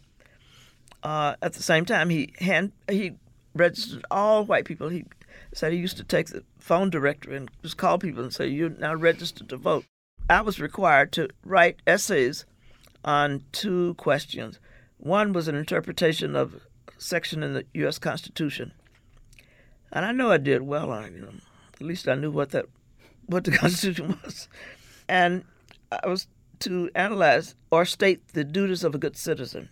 Uh, 1.04 1.36
at 1.42 1.52
the 1.52 1.62
same 1.62 1.84
time, 1.84 2.08
he 2.08 2.32
hand 2.38 2.72
he 2.90 3.12
registered 3.54 4.04
all 4.10 4.44
white 4.44 4.64
people. 4.64 4.88
He 4.88 5.04
said 5.52 5.72
he 5.72 5.78
used 5.78 5.98
to 5.98 6.04
take 6.04 6.28
the 6.28 6.42
phone 6.58 6.88
directory 6.88 7.36
and 7.36 7.50
just 7.62 7.76
call 7.76 7.98
people 7.98 8.22
and 8.22 8.32
say, 8.32 8.48
"You're 8.48 8.70
now 8.70 8.94
registered 8.94 9.50
to 9.50 9.58
vote." 9.58 9.84
I 10.30 10.40
was 10.40 10.58
required 10.58 11.12
to 11.12 11.28
write 11.44 11.80
essays 11.86 12.46
on 13.04 13.44
two 13.52 13.92
questions. 13.94 14.58
One 14.96 15.34
was 15.34 15.46
an 15.46 15.54
interpretation 15.54 16.34
of 16.34 16.54
a 16.54 16.60
section 16.96 17.42
in 17.42 17.52
the 17.52 17.66
U.S. 17.74 17.98
Constitution, 17.98 18.72
and 19.92 20.06
I 20.06 20.12
know 20.12 20.30
I 20.30 20.38
did 20.38 20.62
well 20.62 20.90
on 20.90 21.04
it. 21.04 21.12
You 21.12 21.20
know, 21.20 21.34
at 21.74 21.86
least 21.86 22.08
I 22.08 22.14
knew 22.14 22.30
what 22.30 22.50
that 22.52 22.64
what 23.26 23.44
the 23.44 23.50
Constitution 23.58 24.18
was, 24.24 24.48
and 25.06 25.44
I 25.92 26.08
was 26.08 26.28
to 26.60 26.90
analyze 26.94 27.54
or 27.70 27.84
state 27.84 28.28
the 28.28 28.42
duties 28.44 28.84
of 28.84 28.94
a 28.94 28.98
good 28.98 29.18
citizen. 29.18 29.68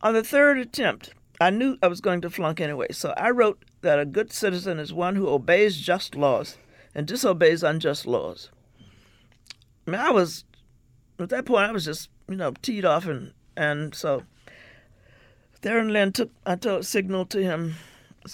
On 0.00 0.14
the 0.14 0.22
third 0.22 0.58
attempt, 0.58 1.12
I 1.40 1.50
knew 1.50 1.76
I 1.82 1.88
was 1.88 2.00
going 2.00 2.20
to 2.20 2.30
flunk 2.30 2.60
anyway, 2.60 2.88
so 2.90 3.14
I 3.16 3.30
wrote 3.30 3.64
that 3.82 3.98
a 3.98 4.04
good 4.04 4.32
citizen 4.32 4.78
is 4.78 4.92
one 4.92 5.16
who 5.16 5.28
obeys 5.28 5.78
just 5.78 6.14
laws 6.14 6.56
and 6.94 7.06
disobeys 7.06 7.62
unjust 7.62 8.06
laws. 8.06 8.50
I 9.86 9.90
mean, 9.90 10.00
I 10.00 10.10
was 10.10 10.44
at 11.18 11.30
that 11.30 11.46
point 11.46 11.68
I 11.68 11.72
was 11.72 11.84
just 11.84 12.10
you 12.28 12.36
know 12.36 12.52
teed 12.62 12.84
off 12.84 13.06
and 13.06 13.32
and 13.56 13.94
so 13.94 14.22
Theron 15.62 15.92
Lynd 15.92 16.14
took 16.14 16.30
I 16.46 16.56
told 16.56 16.86
signaled 16.86 17.30
to 17.30 17.42
him. 17.42 17.74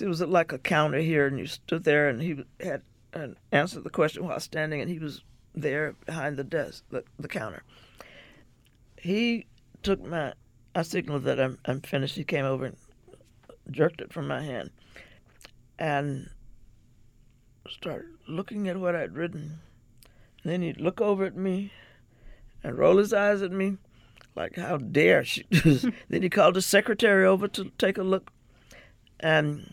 It 0.00 0.08
was 0.08 0.20
like 0.20 0.52
a 0.52 0.58
counter 0.58 0.98
here, 0.98 1.26
and 1.26 1.38
you 1.38 1.46
stood 1.46 1.84
there, 1.84 2.08
and 2.08 2.20
he 2.20 2.44
had 2.60 2.82
and 3.12 3.36
answered 3.52 3.84
the 3.84 3.90
question 3.90 4.26
while 4.26 4.40
standing, 4.40 4.80
and 4.80 4.90
he 4.90 4.98
was 4.98 5.22
there 5.54 5.94
behind 6.04 6.36
the 6.36 6.42
desk, 6.42 6.82
the, 6.90 7.04
the 7.18 7.28
counter. 7.28 7.62
He 8.98 9.46
took 9.82 10.04
my 10.04 10.32
I 10.74 10.82
signaled 10.82 11.24
that 11.24 11.40
I'm 11.40 11.58
I'm 11.64 11.80
finished. 11.80 12.16
He 12.16 12.24
came 12.24 12.44
over 12.44 12.66
and 12.66 12.76
jerked 13.70 14.00
it 14.00 14.12
from 14.12 14.28
my 14.28 14.42
hand, 14.42 14.70
and 15.78 16.30
started 17.68 18.06
looking 18.28 18.68
at 18.68 18.78
what 18.78 18.94
I'd 18.94 19.14
written. 19.14 19.60
And 20.42 20.52
then 20.52 20.62
he'd 20.62 20.80
look 20.80 21.00
over 21.00 21.24
at 21.24 21.36
me 21.36 21.72
and 22.62 22.78
roll 22.78 22.98
his 22.98 23.12
eyes 23.12 23.42
at 23.42 23.52
me, 23.52 23.78
like, 24.34 24.56
how 24.56 24.76
dare 24.76 25.24
she? 25.24 25.44
then 26.08 26.22
he 26.22 26.28
called 26.28 26.56
his 26.56 26.66
secretary 26.66 27.26
over 27.26 27.48
to 27.48 27.70
take 27.78 27.98
a 27.98 28.02
look. 28.02 28.32
And 29.20 29.72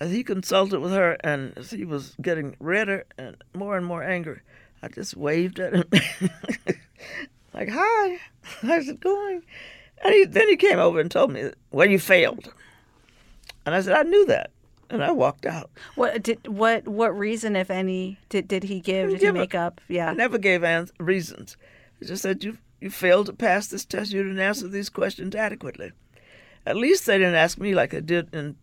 as 0.00 0.10
he 0.10 0.24
consulted 0.24 0.80
with 0.80 0.92
her 0.92 1.16
and 1.22 1.56
as 1.56 1.70
he 1.70 1.84
was 1.84 2.14
getting 2.20 2.56
redder 2.58 3.04
and 3.18 3.36
more 3.54 3.76
and 3.76 3.86
more 3.86 4.02
angry, 4.02 4.40
I 4.82 4.88
just 4.88 5.16
waved 5.16 5.60
at 5.60 5.74
him, 5.74 5.84
like, 7.54 7.68
hi, 7.70 8.18
how's 8.62 8.88
it 8.88 9.00
going? 9.00 9.42
And 10.02 10.14
he, 10.14 10.24
then 10.24 10.48
he 10.48 10.56
came 10.56 10.78
over 10.78 11.00
and 11.00 11.10
told 11.10 11.32
me, 11.32 11.50
well, 11.70 11.88
you 11.88 11.98
failed. 11.98 12.52
And 13.64 13.74
I 13.74 13.80
said, 13.80 13.94
I 13.94 14.02
knew 14.02 14.26
that 14.26 14.50
and 14.90 15.02
I 15.02 15.10
walked 15.12 15.46
out. 15.46 15.70
What 15.94 16.22
did 16.22 16.46
what 16.46 16.86
what 16.86 17.16
reason, 17.16 17.56
if 17.56 17.70
any, 17.70 18.18
did 18.28 18.48
did 18.48 18.64
he 18.64 18.80
give? 18.80 19.10
Did 19.10 19.20
he 19.20 19.30
make 19.30 19.54
a, 19.54 19.60
up? 19.60 19.80
Yeah, 19.88 20.12
never 20.12 20.38
gave 20.38 20.64
ans- 20.64 20.92
reasons. 20.98 21.56
He 21.98 22.06
just 22.06 22.22
said 22.22 22.44
you 22.44 22.58
you 22.80 22.90
failed 22.90 23.26
to 23.26 23.32
pass 23.32 23.68
this 23.68 23.84
test. 23.84 24.12
You 24.12 24.22
didn't 24.22 24.38
answer 24.38 24.68
these 24.68 24.88
questions 24.88 25.34
adequately. 25.34 25.92
At 26.64 26.76
least 26.76 27.06
they 27.06 27.18
didn't 27.18 27.34
ask 27.34 27.58
me 27.58 27.74
like 27.74 27.90
they 27.90 28.00
did 28.00 28.34
in 28.34 28.56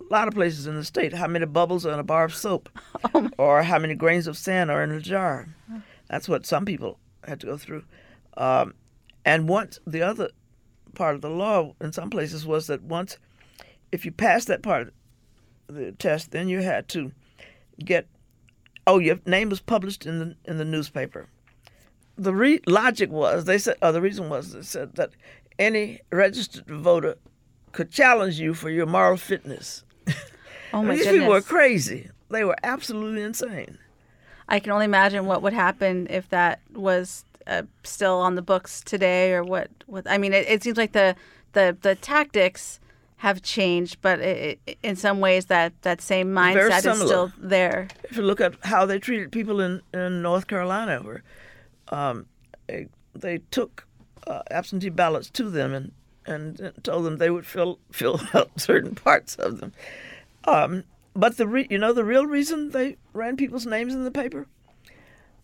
a 0.00 0.12
lot 0.12 0.28
of 0.28 0.34
places 0.34 0.66
in 0.66 0.76
the 0.76 0.84
state 0.84 1.12
how 1.12 1.26
many 1.26 1.46
bubbles 1.46 1.86
are 1.86 1.92
in 1.92 1.98
a 1.98 2.04
bar 2.04 2.24
of 2.24 2.34
soap, 2.34 2.68
oh 3.14 3.30
or 3.38 3.62
how 3.62 3.78
many 3.78 3.94
grains 3.94 4.26
of 4.26 4.36
sand 4.36 4.70
are 4.70 4.82
in 4.82 4.90
a 4.90 5.00
jar. 5.00 5.48
That's 6.08 6.28
what 6.28 6.46
some 6.46 6.64
people 6.64 6.98
had 7.24 7.40
to 7.40 7.46
go 7.46 7.56
through. 7.56 7.84
Um, 8.36 8.74
and 9.24 9.48
once 9.48 9.78
the 9.86 10.02
other 10.02 10.30
part 10.94 11.14
of 11.14 11.20
the 11.20 11.30
law 11.30 11.74
in 11.80 11.92
some 11.92 12.10
places 12.10 12.46
was 12.46 12.66
that 12.66 12.82
once 12.82 13.18
if 13.92 14.04
you 14.04 14.12
passed 14.12 14.48
that 14.48 14.62
part 14.62 14.92
of 15.68 15.74
the 15.74 15.92
test, 15.92 16.30
then 16.30 16.48
you 16.48 16.60
had 16.60 16.88
to 16.88 17.12
get 17.84 18.06
oh 18.86 18.98
your 18.98 19.18
name 19.26 19.48
was 19.48 19.60
published 19.60 20.06
in 20.06 20.18
the 20.18 20.36
in 20.44 20.58
the 20.58 20.64
newspaper. 20.64 21.28
The 22.16 22.34
re- 22.34 22.60
logic 22.66 23.10
was 23.10 23.44
they 23.44 23.58
said 23.58 23.76
oh 23.82 23.92
the 23.92 24.00
reason 24.00 24.28
was 24.28 24.52
they 24.52 24.62
said 24.62 24.94
that 24.96 25.10
any 25.58 26.00
registered 26.12 26.66
voter 26.66 27.16
could 27.72 27.90
challenge 27.90 28.38
you 28.38 28.54
for 28.54 28.70
your 28.70 28.86
moral 28.86 29.16
fitness. 29.16 29.84
Oh 30.72 30.82
my 30.82 30.94
These 30.94 31.04
goodness. 31.04 31.20
people 31.20 31.32
were 31.32 31.40
crazy. 31.40 32.10
They 32.30 32.44
were 32.44 32.56
absolutely 32.62 33.22
insane. 33.22 33.78
I 34.48 34.60
can 34.60 34.72
only 34.72 34.84
imagine 34.84 35.26
what 35.26 35.42
would 35.42 35.52
happen 35.52 36.06
if 36.10 36.28
that 36.30 36.60
was 36.72 37.24
uh, 37.46 37.62
still 37.82 38.18
on 38.18 38.34
the 38.34 38.42
books 38.42 38.80
today, 38.80 39.32
or 39.32 39.42
what. 39.42 39.70
What 39.86 40.08
I 40.08 40.18
mean, 40.18 40.32
it, 40.32 40.46
it 40.48 40.62
seems 40.62 40.76
like 40.76 40.92
the 40.92 41.16
the 41.52 41.76
the 41.80 41.94
tactics 41.94 42.80
have 43.20 43.42
changed, 43.42 43.98
but 44.00 44.18
it, 44.18 44.58
it, 44.66 44.78
in 44.82 44.96
some 44.96 45.20
ways 45.20 45.44
that, 45.44 45.74
that 45.82 46.00
same 46.00 46.32
mindset 46.32 46.90
is 46.90 47.00
still 47.00 47.30
there. 47.36 47.86
If 48.04 48.16
you 48.16 48.22
look 48.22 48.40
at 48.40 48.54
how 48.62 48.86
they 48.86 48.98
treated 48.98 49.30
people 49.30 49.60
in, 49.60 49.82
in 49.92 50.22
North 50.22 50.46
Carolina, 50.46 51.00
where 51.02 51.22
um, 51.88 52.24
they, 52.66 52.86
they, 53.14 53.42
took 53.50 53.86
uh, 54.26 54.40
absentee 54.50 54.88
ballots 54.88 55.28
to 55.32 55.50
them 55.50 55.74
and, 55.74 55.92
and 56.24 56.72
told 56.82 57.04
them 57.04 57.18
they 57.18 57.28
would 57.28 57.44
fill 57.44 57.78
fill 57.92 58.22
out 58.32 58.58
certain 58.58 58.94
parts 58.94 59.34
of 59.34 59.60
them. 59.60 59.74
Um, 60.44 60.84
but 61.14 61.36
the 61.36 61.46
re- 61.46 61.66
you 61.68 61.76
know 61.76 61.92
the 61.92 62.04
real 62.04 62.24
reason 62.24 62.70
they 62.70 62.96
ran 63.12 63.36
people's 63.36 63.66
names 63.66 63.92
in 63.92 64.04
the 64.04 64.10
paper, 64.10 64.46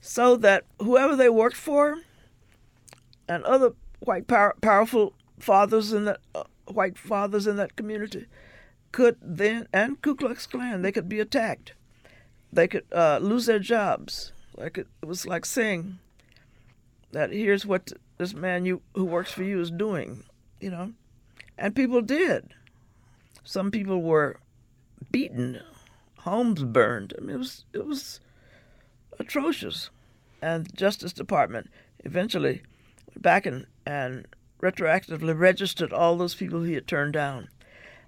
so 0.00 0.36
that 0.36 0.64
whoever 0.80 1.16
they 1.16 1.28
worked 1.28 1.56
for, 1.56 1.98
and 3.28 3.44
other 3.44 3.72
white 4.00 4.26
power, 4.26 4.54
powerful 4.60 5.12
fathers 5.38 5.92
in 5.92 6.04
that. 6.04 6.20
Uh, 6.34 6.44
white 6.68 6.98
fathers 6.98 7.46
in 7.46 7.56
that 7.56 7.76
community 7.76 8.26
could 8.92 9.16
then, 9.20 9.68
and 9.72 10.00
Ku 10.00 10.14
Klux 10.14 10.46
Klan, 10.46 10.82
they 10.82 10.92
could 10.92 11.08
be 11.08 11.20
attacked. 11.20 11.74
They 12.52 12.68
could 12.68 12.84
uh, 12.92 13.18
lose 13.18 13.46
their 13.46 13.58
jobs. 13.58 14.32
Like 14.56 14.78
it, 14.78 14.86
it 15.02 15.06
was 15.06 15.26
like 15.26 15.44
saying 15.44 15.98
that 17.12 17.30
here's 17.30 17.66
what 17.66 17.92
this 18.18 18.34
man 18.34 18.64
you 18.64 18.80
who 18.94 19.04
works 19.04 19.32
for 19.32 19.42
you 19.42 19.60
is 19.60 19.70
doing, 19.70 20.24
you 20.60 20.70
know, 20.70 20.92
and 21.58 21.76
people 21.76 22.00
did. 22.00 22.54
Some 23.44 23.70
people 23.70 24.00
were 24.00 24.38
beaten, 25.12 25.60
homes 26.20 26.64
burned. 26.64 27.12
I 27.18 27.20
mean, 27.20 27.36
it 27.36 27.38
was 27.38 27.64
it 27.72 27.86
was 27.86 28.20
atrocious, 29.18 29.90
and 30.42 30.66
the 30.66 30.76
Justice 30.76 31.12
Department 31.12 31.70
eventually 32.04 32.62
went 33.08 33.22
back 33.22 33.46
and 33.46 33.66
and 33.86 34.26
retroactively 34.60 35.38
registered 35.38 35.92
all 35.92 36.16
those 36.16 36.34
people 36.34 36.62
he 36.62 36.74
had 36.74 36.86
turned 36.86 37.12
down. 37.12 37.48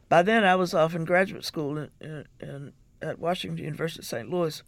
By 0.09 0.23
then, 0.23 0.45
I 0.45 0.57
was 0.57 0.73
off 0.73 0.95
in 0.95 1.05
graduate 1.05 1.45
school 1.45 1.77
in, 1.77 1.91
in, 2.01 2.25
in 2.41 2.73
at 3.01 3.19
Washington 3.19 3.65
University, 3.65 4.01
of 4.01 4.07
St. 4.07 4.31
Louis, 4.31 4.63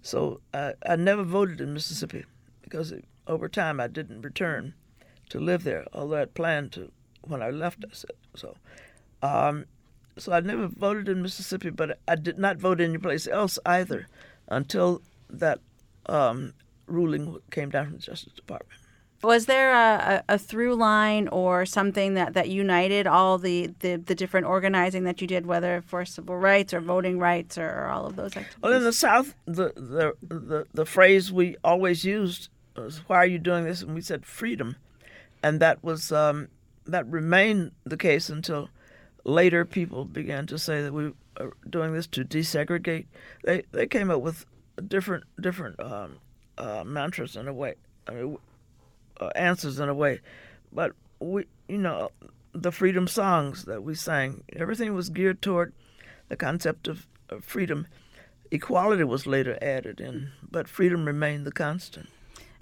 so 0.00 0.40
I, 0.52 0.74
I 0.88 0.96
never 0.96 1.22
voted 1.22 1.60
in 1.60 1.74
Mississippi 1.74 2.24
because 2.62 2.92
it, 2.92 3.04
over 3.26 3.48
time 3.48 3.80
I 3.80 3.88
didn't 3.88 4.22
return 4.22 4.74
to 5.30 5.40
live 5.40 5.64
there, 5.64 5.84
although 5.92 6.16
I 6.16 6.20
had 6.20 6.34
planned 6.34 6.72
to 6.72 6.90
when 7.22 7.42
I 7.42 7.50
left. 7.50 7.84
I 7.84 7.92
said 7.92 8.12
so. 8.34 8.56
Um, 9.22 9.66
so 10.16 10.32
I 10.32 10.40
never 10.40 10.68
voted 10.68 11.08
in 11.08 11.22
Mississippi, 11.22 11.70
but 11.70 11.98
I 12.06 12.14
did 12.14 12.38
not 12.38 12.58
vote 12.58 12.80
anyplace 12.80 13.26
else 13.26 13.58
either 13.66 14.06
until 14.48 15.02
that 15.28 15.60
um, 16.06 16.52
ruling 16.86 17.38
came 17.50 17.70
down 17.70 17.86
from 17.86 17.94
the 17.94 18.00
Justice 18.00 18.32
Department. 18.32 18.80
Was 19.22 19.46
there 19.46 19.72
a, 19.72 20.22
a, 20.28 20.38
through 20.38 20.74
line 20.74 21.28
or 21.28 21.64
something 21.64 22.12
that, 22.12 22.34
that 22.34 22.50
united 22.50 23.06
all 23.06 23.38
the, 23.38 23.70
the, 23.78 23.96
the, 23.96 24.14
different 24.14 24.46
organizing 24.46 25.04
that 25.04 25.22
you 25.22 25.26
did, 25.26 25.46
whether 25.46 25.80
for 25.86 26.04
civil 26.04 26.36
rights 26.36 26.74
or 26.74 26.80
voting 26.80 27.18
rights 27.18 27.56
or, 27.56 27.66
or 27.66 27.86
all 27.86 28.04
of 28.04 28.16
those 28.16 28.36
activities? 28.36 28.58
Well, 28.62 28.74
in 28.74 28.84
the 28.84 28.92
South, 28.92 29.34
the, 29.46 29.72
the, 29.76 30.12
the, 30.20 30.66
the 30.74 30.84
phrase 30.84 31.32
we 31.32 31.56
always 31.64 32.04
used 32.04 32.50
was, 32.76 33.00
Why 33.06 33.16
are 33.16 33.26
you 33.26 33.38
doing 33.38 33.64
this? 33.64 33.80
And 33.80 33.94
we 33.94 34.02
said 34.02 34.26
freedom. 34.26 34.76
and 35.44 35.60
that 35.60 35.84
was 35.84 36.10
um, 36.10 36.48
that 36.86 37.06
remained 37.06 37.72
the 37.84 37.98
case 37.98 38.30
until 38.30 38.70
later 39.24 39.64
people 39.64 40.06
began 40.06 40.46
to 40.46 40.58
say 40.58 40.82
that 40.82 40.92
we 40.92 41.12
are 41.38 41.52
doing 41.68 41.92
this 41.92 42.06
to 42.08 42.24
desegregate. 42.24 43.06
They 43.44 43.62
they 43.72 43.86
came 43.86 44.10
up 44.10 44.22
with 44.22 44.46
different 44.82 45.24
different 45.40 45.78
um, 45.80 46.18
uh, 46.58 46.84
mantras 46.84 47.36
in 47.36 47.48
a 47.48 47.52
way, 47.52 47.74
I 48.08 48.12
mean, 48.12 48.38
uh, 49.20 49.30
answers 49.34 49.78
in 49.78 49.88
a 49.88 49.94
way, 49.94 50.20
but 50.72 50.92
we 51.20 51.46
you 51.68 51.78
know 51.78 52.10
the 52.52 52.72
freedom 52.72 53.08
songs 53.08 53.64
that 53.64 53.82
we 53.82 53.94
sang, 53.94 54.44
everything 54.54 54.94
was 54.94 55.10
geared 55.10 55.42
toward 55.42 55.72
the 56.28 56.36
concept 56.36 56.88
of, 56.88 57.06
of 57.28 57.44
freedom. 57.44 57.86
Equality 58.50 59.02
was 59.04 59.26
later 59.26 59.58
added 59.60 60.00
in, 60.00 60.30
but 60.48 60.68
freedom 60.68 61.04
remained 61.04 61.44
the 61.44 61.52
constant. 61.52 62.08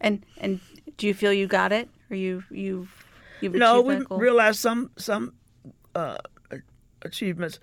And 0.00 0.24
and 0.38 0.60
do 0.96 1.06
you 1.06 1.14
feel 1.14 1.32
you 1.32 1.46
got 1.46 1.72
it, 1.72 1.88
or 2.10 2.16
you 2.16 2.42
you 2.50 2.88
you've 3.40 3.54
no, 3.54 3.82
we 3.82 4.04
realized 4.10 4.58
some 4.58 4.90
some 4.96 5.34
uh, 5.94 6.18
achievements, 7.02 7.60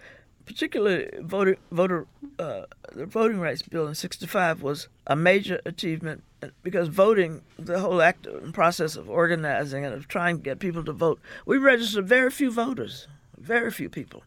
particularly 0.50 1.08
voter 1.22 1.58
voter 1.72 2.08
uh, 2.40 2.64
the 2.92 3.06
voting 3.06 3.40
rights 3.40 3.62
bill 3.62 3.88
in 3.88 3.94
'65 3.94 4.64
was 4.64 4.88
a 5.06 5.16
major 5.16 5.62
achievement 5.64 6.24
because 6.64 6.88
voting, 6.88 7.42
the 7.58 7.80
whole 7.80 8.02
act 8.02 8.26
and 8.26 8.54
process 8.54 8.96
of 8.96 9.10
organizing 9.10 9.86
and 9.86 9.94
of 9.94 10.08
trying 10.08 10.38
to 10.38 10.44
get 10.44 10.60
people 10.60 10.84
to 10.84 10.94
vote, 10.94 11.20
we 11.46 11.58
registered 11.58 12.08
very 12.08 12.32
few 12.32 12.52
voters, 12.52 13.08
very 13.38 13.70
few 13.70 13.90
people. 13.90 14.24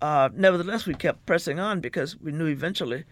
Uh, 0.00 0.30
nevertheless, 0.32 0.86
we 0.86 0.94
kept 0.94 1.26
pressing 1.26 1.58
on 1.58 1.80
because 1.80 2.18
we 2.18 2.32
knew 2.32 2.46
eventually 2.46 3.04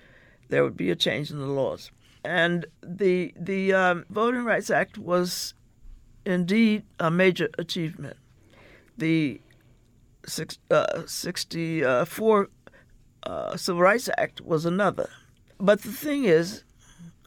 there 0.48 0.62
would 0.62 0.76
be 0.76 0.90
a 0.90 0.96
change 0.96 1.30
in 1.30 1.38
the 1.38 1.46
laws. 1.46 1.90
And 2.24 2.64
the 2.82 3.34
the 3.36 3.74
um, 3.74 4.06
Voting 4.08 4.44
Rights 4.44 4.70
Act 4.70 4.96
was 4.96 5.52
indeed 6.24 6.84
a 6.98 7.10
major 7.10 7.50
achievement. 7.58 8.16
The 8.96 9.42
six, 10.26 10.58
uh, 10.70 11.02
64 11.06 12.48
uh, 13.24 13.56
Civil 13.56 13.82
Rights 13.82 14.08
Act 14.18 14.40
was 14.40 14.66
another. 14.66 15.08
But 15.58 15.82
the 15.82 15.92
thing 15.92 16.24
is, 16.24 16.64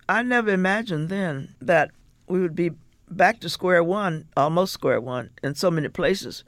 I 0.08 0.24
never 0.24 0.52
imagined 0.52 1.10
then 1.10 1.56
that 1.62 1.92
we 2.28 2.40
would 2.40 2.56
be 2.56 2.72
back 3.10 3.40
to 3.42 3.50
square 3.50 3.84
one, 3.84 4.28
almost 4.36 4.74
square 4.74 5.02
one, 5.02 5.32
in 5.42 5.56
so 5.56 5.72
many 5.72 5.90
places 5.90 6.44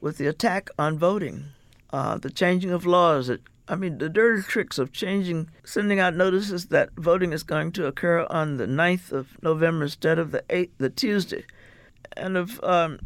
with 0.00 0.18
the 0.18 0.26
attack 0.26 0.68
on 0.78 0.98
voting, 0.98 1.46
uh, 1.92 2.18
the 2.18 2.30
changing 2.30 2.70
of 2.70 2.84
laws. 2.84 3.28
That, 3.28 3.40
I 3.68 3.76
mean, 3.76 3.98
the 3.98 4.08
dirty 4.08 4.42
tricks 4.42 4.78
of 4.78 4.92
changing, 4.92 5.48
sending 5.64 6.00
out 6.00 6.14
notices 6.14 6.66
that 6.66 6.90
voting 6.96 7.32
is 7.32 7.42
going 7.42 7.72
to 7.72 7.86
occur 7.86 8.26
on 8.28 8.56
the 8.56 8.66
9th 8.66 9.12
of 9.12 9.42
November 9.42 9.84
instead 9.84 10.18
of 10.18 10.32
the 10.32 10.44
8th, 10.48 10.70
the 10.78 10.90
Tuesday, 10.90 11.44
and 12.16 12.36
of 12.36 12.62
um, 12.62 12.98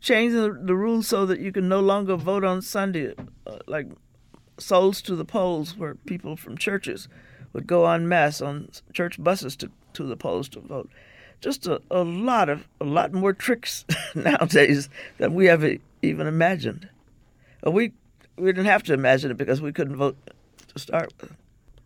changing 0.00 0.40
the, 0.40 0.52
the 0.52 0.74
rules 0.74 1.06
so 1.06 1.26
that 1.26 1.40
you 1.40 1.52
can 1.52 1.68
no 1.68 1.80
longer 1.80 2.16
vote 2.16 2.44
on 2.44 2.62
Sunday, 2.62 3.14
uh, 3.46 3.58
like 3.66 3.86
souls 4.58 5.00
to 5.02 5.14
the 5.14 5.24
polls, 5.24 5.76
where 5.76 5.94
people 5.94 6.36
from 6.36 6.56
churches 6.56 7.08
would 7.52 7.66
go 7.66 7.86
en 7.86 8.08
masse 8.08 8.40
on 8.40 8.68
church 8.92 9.22
buses 9.22 9.56
to, 9.56 9.70
to 9.94 10.04
the 10.04 10.16
polls 10.16 10.48
to 10.50 10.60
vote. 10.60 10.90
Just 11.40 11.66
a, 11.66 11.80
a 11.90 12.02
lot 12.02 12.48
of 12.50 12.68
a 12.80 12.84
lot 12.84 13.12
more 13.12 13.32
tricks 13.32 13.86
nowadays 14.14 14.90
than 15.18 15.34
we 15.34 15.48
ever 15.48 15.76
even 16.02 16.26
imagined. 16.26 16.88
We 17.64 17.92
we 18.36 18.46
didn't 18.52 18.66
have 18.66 18.82
to 18.84 18.94
imagine 18.94 19.30
it 19.30 19.36
because 19.38 19.62
we 19.62 19.72
couldn't 19.72 19.96
vote 19.96 20.16
to 20.68 20.78
start 20.78 21.12
with. 21.20 21.32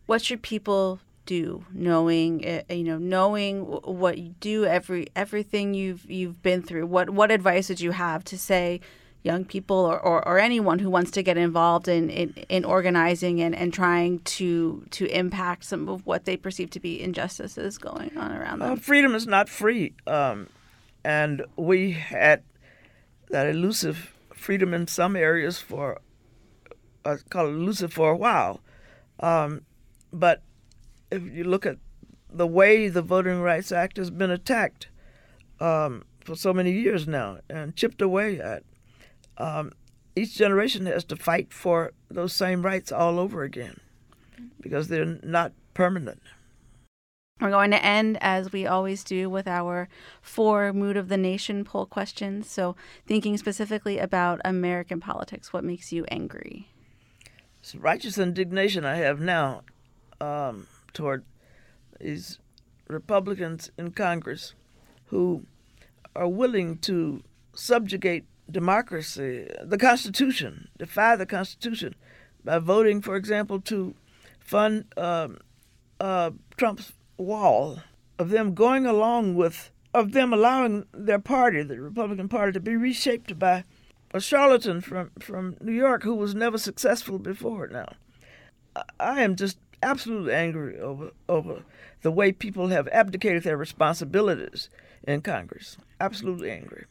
what 0.07 0.23
should 0.23 0.43
people 0.43 1.01
do 1.27 1.65
knowing 1.73 2.45
uh, 2.47 2.63
you 2.73 2.85
know 2.85 2.99
knowing 2.99 3.63
what 3.63 4.19
you 4.19 4.35
do 4.41 4.65
every 4.65 5.07
everything 5.17 5.75
you've 5.75 6.09
you've 6.11 6.43
been 6.43 6.63
through 6.63 6.87
what 6.87 7.11
what 7.11 7.31
advice 7.31 7.69
would 7.69 7.81
you 7.81 7.93
have 7.93 8.23
to 8.25 8.39
say 8.39 8.81
young 9.25 9.45
people 9.45 9.77
or, 9.77 9.99
or, 9.99 10.27
or 10.29 10.39
anyone 10.39 10.79
who 10.79 10.91
wants 10.91 11.11
to 11.11 11.23
get 11.23 11.39
involved 11.39 11.89
in, 11.89 12.11
in, 12.11 12.35
in 12.51 12.65
organizing 12.65 13.41
and, 13.41 13.55
and 13.55 13.73
trying 13.73 14.19
to 14.21 14.85
to 14.91 15.07
impact 15.07 15.65
some 15.65 15.89
of 15.89 16.05
what 16.07 16.27
they 16.27 16.37
perceive 16.37 16.69
to 16.71 16.79
be 16.79 17.01
injustices 17.01 17.79
going 17.79 18.17
on 18.19 18.31
around 18.31 18.63
Uh, 18.63 18.69
them 18.69 18.77
freedom 18.77 19.15
is 19.15 19.27
not 19.27 19.49
free, 19.49 19.95
um, 20.07 20.47
and 21.05 21.43
we 21.57 21.93
had 21.93 22.43
that 23.31 23.47
elusive 23.47 24.15
freedom 24.35 24.75
in 24.75 24.87
some 24.87 25.17
areas 25.17 25.59
for 25.59 26.01
I 27.07 27.17
call 27.31 27.47
it 27.47 27.53
elusive 27.53 27.93
for 27.93 28.11
a 28.11 28.17
while. 28.17 28.61
Um, 29.21 29.63
but 30.13 30.43
if 31.15 31.23
you 31.33 31.45
look 31.45 31.65
at 31.65 31.79
the 32.31 32.47
way 32.47 32.89
the 32.89 33.03
Voting 33.03 33.41
Rights 33.41 33.71
Act 33.71 33.97
has 33.97 34.11
been 34.11 34.31
attacked 34.31 34.89
um, 35.61 36.05
for 36.21 36.35
so 36.35 36.53
many 36.53 36.73
years 36.73 37.07
now 37.07 37.39
and 37.49 37.77
chipped 37.77 38.03
away 38.03 38.41
at, 38.41 38.65
um, 39.39 39.73
each 40.17 40.35
generation 40.35 40.87
has 40.87 41.05
to 41.05 41.17
fight 41.17 41.53
for 41.53 41.93
those 42.11 42.33
same 42.33 42.63
rights 42.63 42.91
all 42.93 43.19
over 43.19 43.43
again 43.43 43.79
because 44.61 44.89
they're 44.89 45.19
not 45.23 45.53
permanent. 45.75 46.21
We're 47.41 47.51
going 47.51 47.73
to 47.73 47.85
end 47.85 48.19
as 48.21 48.53
we 48.53 48.65
always 48.67 49.03
do 49.03 49.29
with 49.29 49.49
our 49.49 49.89
four 50.23 50.73
mood 50.73 50.97
of 50.97 51.09
the 51.09 51.17
nation 51.17 51.65
poll 51.65 51.85
questions. 51.85 52.49
So, 52.49 52.77
thinking 53.07 53.37
specifically 53.37 53.99
about 53.99 54.41
American 54.45 55.01
politics, 55.01 55.53
what 55.53 55.65
makes 55.65 55.93
you 55.93 56.05
angry? 56.13 56.69
It's 57.59 57.75
righteous 57.75 58.19
indignation 58.19 58.85
I 58.85 58.97
have 58.97 59.21
now 59.21 59.63
um, 60.21 60.69
toward 60.95 61.25
these 62.01 62.39
Republicans 62.89 63.71
in 63.77 63.91
Congress 63.91 64.55
who 65.07 65.45
are 66.17 66.29
willing 66.29 66.79
to 66.79 67.23
subjugate 67.55 68.25
democracy, 68.51 69.49
the 69.63 69.79
Constitution, 69.79 70.69
defy 70.79 71.17
the 71.17 71.27
Constitution 71.27 71.95
by 72.45 72.59
voting, 72.59 73.01
for 73.01 73.17
example, 73.17 73.61
to 73.61 73.95
fund 74.39 74.85
um, 74.97 75.39
uh, 76.01 76.31
Trump's 76.57 76.93
wall, 77.17 77.79
of 78.19 78.31
them 78.31 78.55
going 78.55 78.87
along 78.87 79.35
with, 79.35 79.71
of 79.93 80.13
them 80.13 80.33
allowing 80.33 80.85
their 80.93 81.19
party, 81.19 81.63
the 81.63 81.81
Republican 81.81 82.29
Party, 82.29 82.53
to 82.53 82.61
be 82.61 82.77
reshaped 82.77 83.39
by 83.39 83.65
a 84.13 84.21
charlatan 84.21 84.81
from, 84.81 85.11
from 85.19 85.57
New 85.61 85.73
York 85.73 86.03
who 86.03 86.15
was 86.15 86.35
never 86.35 86.59
successful 86.59 87.19
before 87.19 87.67
now. 87.69 87.89
I 89.01 89.23
am 89.23 89.37
just 89.37 89.59
absolutely 89.85 90.33
angry 90.33 90.81
over, 90.81 91.11
over 91.29 91.63
the 92.03 92.11
way 92.11 92.33
people 92.33 92.69
have 92.69 92.89
abdicated 92.89 93.43
their 93.43 93.57
responsibilities 93.57 94.69
in 95.07 95.21
Congress. 95.21 95.77
Absolutely 96.01 96.51
angry. 96.51 96.87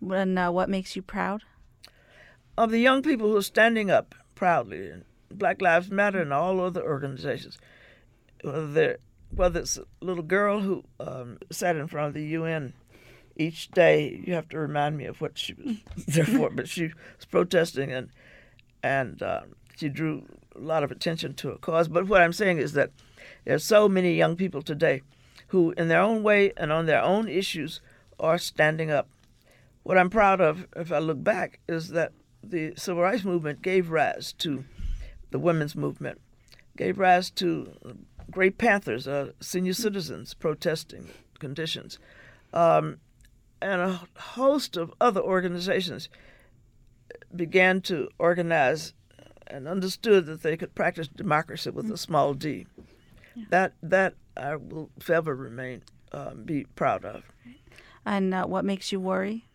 And 0.00 0.38
uh, 0.38 0.50
what 0.50 0.68
makes 0.68 0.94
you 0.94 1.02
proud? 1.02 1.42
Of 2.56 2.70
the 2.70 2.78
young 2.78 3.02
people 3.02 3.28
who 3.28 3.36
are 3.36 3.42
standing 3.42 3.90
up 3.90 4.14
proudly, 4.34 4.88
in 4.88 5.04
Black 5.30 5.60
Lives 5.60 5.90
Matter 5.90 6.20
and 6.20 6.32
all 6.32 6.60
other 6.60 6.82
organizations, 6.82 7.58
whether, 8.42 8.98
whether 9.34 9.60
it's 9.60 9.78
a 9.78 9.84
little 10.00 10.22
girl 10.22 10.60
who 10.60 10.84
um, 11.00 11.38
sat 11.50 11.76
in 11.76 11.86
front 11.86 12.08
of 12.08 12.14
the 12.14 12.26
UN 12.26 12.74
each 13.36 13.70
day, 13.70 14.22
you 14.24 14.34
have 14.34 14.48
to 14.50 14.58
remind 14.58 14.98
me 14.98 15.06
of 15.06 15.20
what 15.20 15.38
she 15.38 15.54
was 15.54 15.76
there 16.06 16.24
for, 16.24 16.50
but 16.50 16.68
she 16.68 16.84
was 16.84 17.26
protesting 17.30 17.90
and 17.90 18.10
and 18.82 19.22
uh, 19.22 19.42
she 19.76 19.88
drew 19.90 20.24
a 20.60 20.66
lot 20.66 20.84
of 20.84 20.90
attention 20.90 21.34
to 21.34 21.50
a 21.50 21.58
cause. 21.58 21.88
But 21.88 22.06
what 22.06 22.22
I'm 22.22 22.32
saying 22.32 22.58
is 22.58 22.72
that 22.72 22.90
there's 23.44 23.64
so 23.64 23.88
many 23.88 24.14
young 24.14 24.36
people 24.36 24.62
today 24.62 25.02
who, 25.48 25.72
in 25.72 25.88
their 25.88 26.00
own 26.00 26.22
way 26.22 26.52
and 26.56 26.70
on 26.70 26.86
their 26.86 27.02
own 27.02 27.28
issues, 27.28 27.80
are 28.18 28.38
standing 28.38 28.90
up. 28.90 29.08
What 29.82 29.98
I'm 29.98 30.10
proud 30.10 30.40
of, 30.40 30.66
if 30.76 30.92
I 30.92 30.98
look 30.98 31.22
back, 31.24 31.60
is 31.68 31.88
that 31.88 32.12
the 32.42 32.74
civil 32.76 33.02
rights 33.02 33.24
movement 33.24 33.62
gave 33.62 33.90
rise 33.90 34.32
to 34.34 34.64
the 35.30 35.38
women's 35.38 35.74
movement, 35.74 36.20
gave 36.76 36.98
rise 36.98 37.30
to 37.30 37.72
Gray 38.30 38.50
Panthers, 38.50 39.08
uh, 39.08 39.32
senior 39.40 39.72
citizens 39.72 40.34
protesting 40.34 41.08
conditions, 41.38 41.98
um, 42.52 42.98
and 43.62 43.80
a 43.80 44.00
host 44.18 44.76
of 44.76 44.92
other 45.00 45.20
organizations 45.20 46.08
began 47.34 47.80
to 47.82 48.08
organize 48.18 48.92
and 49.50 49.68
understood 49.68 50.26
that 50.26 50.42
they 50.42 50.56
could 50.56 50.74
practice 50.74 51.08
democracy 51.08 51.70
with 51.70 51.90
a 51.90 51.98
small 51.98 52.34
d. 52.34 52.66
That 53.50 53.72
that 53.82 54.14
I 54.36 54.56
will 54.56 54.90
forever 54.98 55.34
remain 55.34 55.82
um, 56.12 56.44
be 56.44 56.64
proud 56.74 57.04
of. 57.04 57.24
And 58.04 58.32
uh, 58.32 58.46
what 58.46 58.64
makes 58.64 58.92
you 58.92 59.00
worry? 59.00 59.46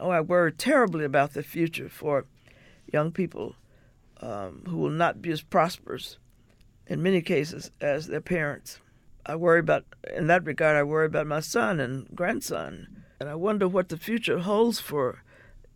Oh, 0.00 0.10
I 0.10 0.20
worry 0.20 0.52
terribly 0.52 1.04
about 1.04 1.34
the 1.34 1.42
future 1.42 1.88
for 1.88 2.24
young 2.92 3.12
people 3.12 3.56
um, 4.20 4.62
who 4.66 4.78
will 4.78 4.90
not 4.90 5.20
be 5.20 5.30
as 5.30 5.42
prosperous 5.42 6.16
in 6.86 7.02
many 7.02 7.20
cases 7.20 7.70
as 7.80 8.06
their 8.06 8.20
parents. 8.20 8.80
I 9.24 9.36
worry 9.36 9.60
about, 9.60 9.84
in 10.14 10.26
that 10.28 10.44
regard, 10.44 10.76
I 10.76 10.82
worry 10.82 11.06
about 11.06 11.26
my 11.26 11.40
son 11.40 11.78
and 11.78 12.08
grandson. 12.14 13.04
And 13.20 13.28
I 13.28 13.34
wonder 13.34 13.68
what 13.68 13.88
the 13.88 13.96
future 13.96 14.40
holds 14.40 14.80
for 14.80 15.22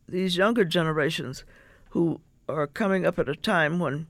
these 0.09 0.37
younger 0.37 0.65
generations 0.65 1.45
who 1.91 2.21
are 2.49 2.67
coming 2.67 3.05
up 3.07 3.19
at 3.19 3.29
a 3.29 3.35
time 3.37 3.79
when 3.79 4.07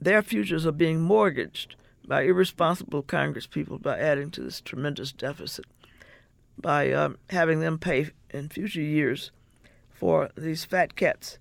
their 0.00 0.22
futures 0.22 0.66
are 0.66 0.72
being 0.72 1.00
mortgaged 1.00 1.76
by 2.06 2.22
irresponsible 2.22 3.02
Congress 3.02 3.46
people 3.46 3.78
by 3.78 3.98
adding 3.98 4.30
to 4.30 4.42
this 4.42 4.60
tremendous 4.60 5.12
deficit. 5.12 5.64
by 6.58 6.92
um, 6.92 7.18
having 7.30 7.60
them 7.60 7.78
pay 7.78 8.10
in 8.30 8.48
future 8.48 8.80
years 8.80 9.30
for 9.92 10.30
these 10.36 10.64
fat 10.64 10.96
cats 10.96 11.38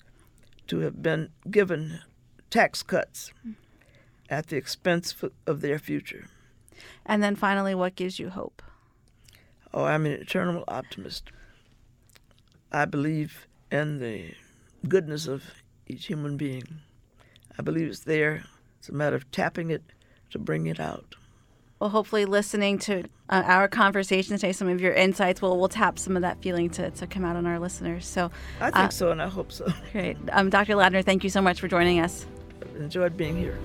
to 0.68 0.80
have 0.80 1.02
been 1.02 1.30
given 1.50 2.00
tax 2.50 2.84
cuts 2.84 3.32
at 4.30 4.48
the 4.48 4.56
expense 4.56 5.16
of 5.46 5.62
their 5.62 5.80
future. 5.80 6.28
And 7.06 7.22
then 7.22 7.36
finally, 7.36 7.76
what 7.76 7.96
gives 7.96 8.20
you 8.20 8.30
hope? 8.30 8.62
Oh, 9.74 9.86
I'm 9.86 10.06
an 10.06 10.14
eternal 10.14 10.64
optimist. 10.68 11.32
I 12.72 12.86
believe 12.86 13.48
in 13.72 14.00
the 14.00 14.34
goodness 14.88 15.28
of 15.28 15.63
each 15.88 16.06
human 16.08 16.38
being. 16.38 16.82
I 17.58 17.62
believe 17.62 17.88
it's 17.88 18.00
there. 18.00 18.44
It's 18.80 18.90
a 18.90 18.94
matter 18.94 19.16
of 19.16 19.30
tapping 19.32 19.70
it 19.70 19.84
to 20.32 20.40
bring 20.40 20.68
it 20.68 20.80
out. 20.80 21.16
Well, 21.80 21.90
hopefully, 21.90 22.26
listening 22.26 22.80
to 22.80 23.04
uh, 23.30 23.44
our 23.46 23.68
conversation 23.68 24.38
today, 24.38 24.54
some 24.54 24.70
of 24.70 24.80
your 24.80 24.94
insights 24.94 25.42
will 25.42 25.60
will 25.60 25.68
tap 25.68 26.00
some 26.00 26.16
of 26.16 26.22
that 26.22 26.42
feeling 26.42 26.70
to, 26.72 26.92
to 26.92 27.08
come 27.08 27.26
out 27.26 27.36
on 27.36 27.46
our 27.46 27.60
listeners. 27.60 28.06
So, 28.06 28.32
I 28.62 28.72
think 28.72 28.86
uh, 28.86 28.90
so, 28.90 29.12
and 29.12 29.22
I 29.22 29.28
hope 29.28 29.52
so. 29.52 29.68
Great, 29.92 30.18
um, 30.32 30.50
Dr. 30.50 30.76
Ladner, 30.76 31.04
thank 31.04 31.24
you 31.26 31.30
so 31.30 31.42
much 31.42 31.60
for 31.60 31.68
joining 31.68 32.00
us. 32.00 32.26
Enjoyed 32.78 33.18
being 33.18 33.36
here. 33.36 33.60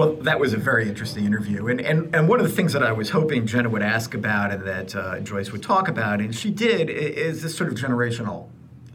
Well, 0.00 0.14
that 0.22 0.40
was 0.40 0.54
a 0.54 0.56
very 0.56 0.88
interesting 0.88 1.26
interview. 1.26 1.66
And, 1.66 1.78
and, 1.78 2.14
and 2.16 2.26
one 2.26 2.40
of 2.40 2.48
the 2.48 2.52
things 2.52 2.72
that 2.72 2.82
I 2.82 2.90
was 2.90 3.10
hoping 3.10 3.46
Jenna 3.46 3.68
would 3.68 3.82
ask 3.82 4.14
about 4.14 4.50
and 4.50 4.66
that 4.66 4.96
uh, 4.96 5.20
Joyce 5.20 5.52
would 5.52 5.62
talk 5.62 5.88
about, 5.88 6.22
and 6.22 6.34
she 6.34 6.50
did, 6.50 6.88
is 6.88 7.42
this 7.42 7.54
sort 7.54 7.70
of 7.70 7.76
generational 7.76 8.48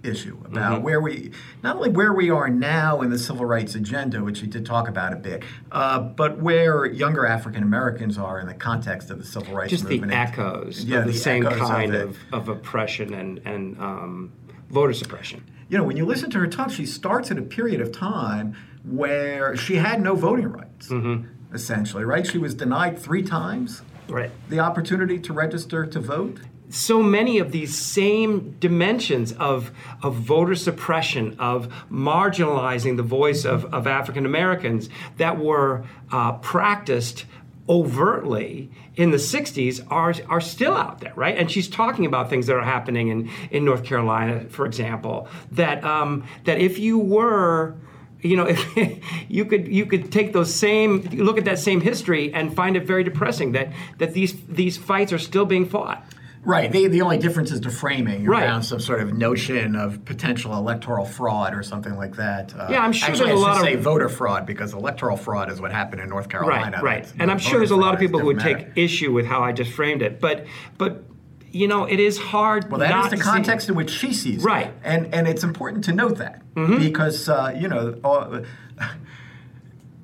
issue 0.03 0.35
about 0.45 0.77
mm-hmm. 0.77 0.83
where 0.83 0.99
we, 0.99 1.29
not 1.61 1.75
only 1.75 1.91
where 1.91 2.11
we 2.11 2.31
are 2.31 2.49
now 2.49 3.01
in 3.01 3.11
the 3.11 3.19
civil 3.19 3.45
rights 3.45 3.75
agenda, 3.75 4.23
which 4.23 4.39
she 4.39 4.47
did 4.47 4.65
talk 4.65 4.87
about 4.87 5.13
a 5.13 5.15
bit, 5.15 5.43
uh, 5.71 5.99
but 5.99 6.39
where 6.39 6.87
younger 6.87 7.27
African 7.27 7.61
Americans 7.61 8.17
are 8.17 8.39
in 8.39 8.47
the 8.47 8.55
context 8.55 9.11
of 9.11 9.19
the 9.19 9.25
civil 9.25 9.53
rights 9.53 9.69
Just 9.69 9.83
movement. 9.83 10.11
Just 10.11 10.33
the 10.33 10.41
echoes 10.41 10.83
yeah, 10.85 10.97
of 10.97 11.05
the, 11.05 11.11
the 11.11 11.17
same 11.19 11.43
kind 11.43 11.93
of, 11.93 12.17
of, 12.33 12.33
of, 12.33 12.49
oppression 12.49 13.13
and, 13.13 13.37
and 13.45 13.79
um, 13.79 14.31
voter 14.71 14.93
suppression. 14.93 15.43
You 15.69 15.77
know, 15.77 15.83
when 15.83 15.97
you 15.97 16.05
listen 16.05 16.31
to 16.31 16.39
her 16.39 16.47
talk, 16.47 16.71
she 16.71 16.87
starts 16.87 17.29
at 17.29 17.37
a 17.37 17.43
period 17.43 17.79
of 17.79 17.91
time 17.91 18.55
where 18.87 19.55
she 19.55 19.75
had 19.75 20.01
no 20.01 20.15
voting 20.15 20.51
rights, 20.51 20.89
mm-hmm. 20.89 21.25
essentially, 21.53 22.03
right? 22.03 22.25
She 22.25 22.37
was 22.37 22.53
denied 22.53 22.99
three 22.99 23.23
times 23.23 23.81
right. 24.07 24.31
the 24.49 24.59
opportunity 24.59 25.19
to 25.19 25.33
register 25.33 25.85
to 25.85 25.99
vote 25.99 26.39
so 26.69 27.01
many 27.01 27.39
of 27.39 27.51
these 27.51 27.77
same 27.77 28.51
dimensions 28.59 29.31
of, 29.33 29.71
of 30.01 30.15
voter 30.15 30.55
suppression, 30.55 31.35
of 31.39 31.71
marginalizing 31.91 32.97
the 32.97 33.03
voice 33.03 33.45
of, 33.45 33.73
of 33.73 33.87
African 33.87 34.25
Americans 34.25 34.89
that 35.17 35.39
were 35.39 35.85
uh, 36.11 36.33
practiced 36.33 37.25
overtly 37.67 38.69
in 38.95 39.11
the 39.11 39.17
60s 39.17 39.85
are, 39.89 40.13
are 40.29 40.41
still 40.41 40.75
out 40.75 40.99
there, 40.99 41.13
right? 41.15 41.37
And 41.37 41.49
she's 41.49 41.67
talking 41.67 42.05
about 42.05 42.29
things 42.29 42.47
that 42.47 42.55
are 42.55 42.63
happening 42.63 43.07
in, 43.07 43.29
in 43.51 43.65
North 43.65 43.83
Carolina, 43.83 44.45
for 44.49 44.65
example, 44.65 45.27
that, 45.51 45.83
um, 45.83 46.27
that 46.43 46.59
if 46.59 46.77
you 46.77 46.99
were 46.99 47.75
you 48.25 48.35
know, 48.35 48.55
you 49.29 49.45
could 49.45 49.67
you 49.67 49.85
could 49.85 50.11
take 50.11 50.33
those 50.33 50.53
same 50.53 51.01
look 51.01 51.38
at 51.38 51.45
that 51.45 51.59
same 51.59 51.81
history 51.81 52.33
and 52.33 52.55
find 52.55 52.75
it 52.75 52.85
very 52.85 53.03
depressing 53.03 53.53
that 53.53 53.71
that 53.97 54.13
these 54.13 54.35
these 54.47 54.77
fights 54.77 55.13
are 55.13 55.19
still 55.19 55.45
being 55.45 55.67
fought. 55.67 56.05
Right. 56.45 56.71
The, 56.71 56.88
the 56.88 57.01
only 57.01 57.17
difference 57.17 57.51
is 57.51 57.59
the 57.59 57.71
framing 57.71 58.25
right. 58.25 58.43
around 58.43 58.63
some 58.63 58.79
sort 58.79 59.01
of 59.01 59.13
notion 59.13 59.75
of 59.75 60.05
potential 60.05 60.53
electoral 60.53 61.03
fraud 61.03 61.55
or 61.55 61.63
something 61.63 61.95
like 61.95 62.17
that. 62.17 62.55
Uh, 62.55 62.67
yeah, 62.69 62.81
I'm 62.81 62.93
sure 62.93 63.09
actually, 63.09 63.29
there's 63.29 63.39
a 63.39 63.43
lot 63.43 63.57
of 63.57 63.63
say 63.63 63.75
voter 63.75 64.09
fraud 64.09 64.45
because 64.45 64.73
electoral 64.73 65.17
fraud 65.17 65.51
is 65.51 65.59
what 65.59 65.71
happened 65.71 66.01
in 66.01 66.09
North 66.09 66.29
Carolina. 66.29 66.81
Right. 66.83 67.03
Right. 67.03 67.13
And 67.17 67.31
I'm 67.31 67.39
sure 67.39 67.57
there's 67.57 67.71
a 67.71 67.75
lot 67.75 67.95
of 67.95 67.99
people 67.99 68.19
who 68.19 68.27
would 68.27 68.38
matter. 68.38 68.59
take 68.59 68.67
issue 68.77 69.11
with 69.11 69.25
how 69.25 69.41
I 69.41 69.53
just 69.53 69.71
framed 69.71 70.03
it, 70.03 70.21
but 70.21 70.45
but 70.77 71.03
you 71.55 71.69
know, 71.69 71.85
it 71.85 72.01
is 72.01 72.17
hard. 72.17 72.69
Well, 72.69 72.81
that 72.81 73.05
is 73.05 73.11
the 73.17 73.23
context 73.23 73.67
see. 73.67 73.71
in 73.71 73.77
which 73.77 73.89
she 73.89 74.13
sees 74.13 74.43
right. 74.43 74.67
it. 74.67 74.69
Right. 74.69 74.73
And 74.83 75.13
and 75.13 75.27
it's 75.27 75.43
important 75.43 75.85
to 75.85 75.93
note 75.93 76.17
that 76.17 76.41
mm-hmm. 76.53 76.79
because 76.79 77.29
uh, 77.29 77.55
you 77.57 77.67
know. 77.67 77.99
Uh, 78.03 78.43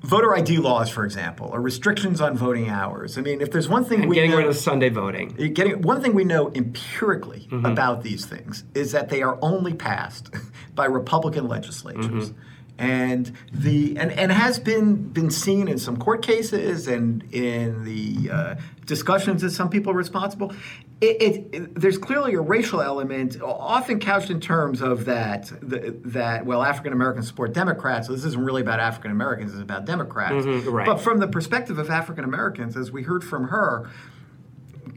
voter 0.02 0.34
ID 0.34 0.58
laws, 0.58 0.90
for 0.90 1.04
example, 1.04 1.48
or 1.52 1.60
restrictions 1.60 2.20
on 2.20 2.36
voting 2.36 2.68
hours. 2.68 3.16
I 3.16 3.20
mean, 3.20 3.40
if 3.40 3.52
there's 3.52 3.68
one 3.68 3.84
thing 3.84 3.98
we. 3.98 4.02
and 4.02 4.10
we 4.10 4.16
getting 4.16 4.32
know, 4.32 4.38
rid 4.38 4.46
of 4.48 4.56
Sunday 4.56 4.88
voting, 4.88 5.28
getting 5.54 5.80
one 5.82 6.02
thing 6.02 6.12
we 6.12 6.24
know 6.24 6.50
empirically 6.54 7.46
mm-hmm. 7.50 7.64
about 7.64 8.02
these 8.02 8.24
things 8.24 8.64
is 8.74 8.90
that 8.90 9.10
they 9.10 9.22
are 9.22 9.38
only 9.42 9.74
passed 9.74 10.34
by 10.74 10.86
Republican 10.86 11.46
legislatures. 11.46 12.30
Mm-hmm 12.30 12.48
and 12.78 13.32
the 13.52 13.96
and, 13.98 14.10
and 14.12 14.32
has 14.32 14.58
been 14.58 15.08
been 15.08 15.30
seen 15.30 15.68
in 15.68 15.78
some 15.78 15.96
court 15.96 16.22
cases 16.22 16.88
and 16.88 17.22
in 17.32 17.84
the 17.84 18.30
uh, 18.30 18.54
discussions 18.86 19.42
that 19.42 19.50
some 19.50 19.68
people 19.68 19.92
are 19.92 19.96
responsible. 19.96 20.52
It, 21.00 21.20
it, 21.20 21.48
it, 21.52 21.80
there's 21.80 21.98
clearly 21.98 22.34
a 22.34 22.40
racial 22.40 22.80
element, 22.80 23.42
often 23.42 23.98
couched 23.98 24.30
in 24.30 24.40
terms 24.40 24.80
of 24.80 25.04
that 25.06 25.50
the, 25.60 25.96
that 26.04 26.46
well 26.46 26.62
African 26.62 26.92
Americans 26.92 27.26
support 27.26 27.52
Democrats, 27.52 28.06
so 28.06 28.12
this 28.12 28.24
isn't 28.24 28.44
really 28.44 28.62
about 28.62 28.80
African 28.80 29.10
Americans; 29.10 29.52
it's 29.52 29.62
about 29.62 29.84
Democrats. 29.84 30.46
Mm-hmm, 30.46 30.68
right. 30.70 30.86
But 30.86 31.00
from 31.00 31.18
the 31.18 31.28
perspective 31.28 31.78
of 31.78 31.90
African 31.90 32.24
Americans, 32.24 32.76
as 32.76 32.92
we 32.92 33.02
heard 33.02 33.24
from 33.24 33.48
her, 33.48 33.90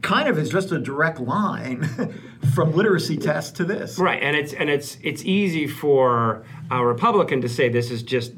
kind 0.02 0.28
of 0.28 0.38
is 0.38 0.50
just 0.50 0.72
a 0.72 0.78
direct 0.78 1.20
line 1.20 1.82
from 2.54 2.72
literacy 2.72 3.16
tests 3.16 3.52
to 3.52 3.64
this. 3.64 3.98
Right, 3.98 4.22
and 4.22 4.36
it's 4.36 4.52
and 4.52 4.70
it's 4.70 4.98
it's 5.02 5.24
easy 5.24 5.66
for 5.66 6.44
a 6.70 6.84
Republican 6.84 7.40
to 7.42 7.48
say 7.48 7.68
this 7.68 7.90
is 7.90 8.02
just 8.02 8.32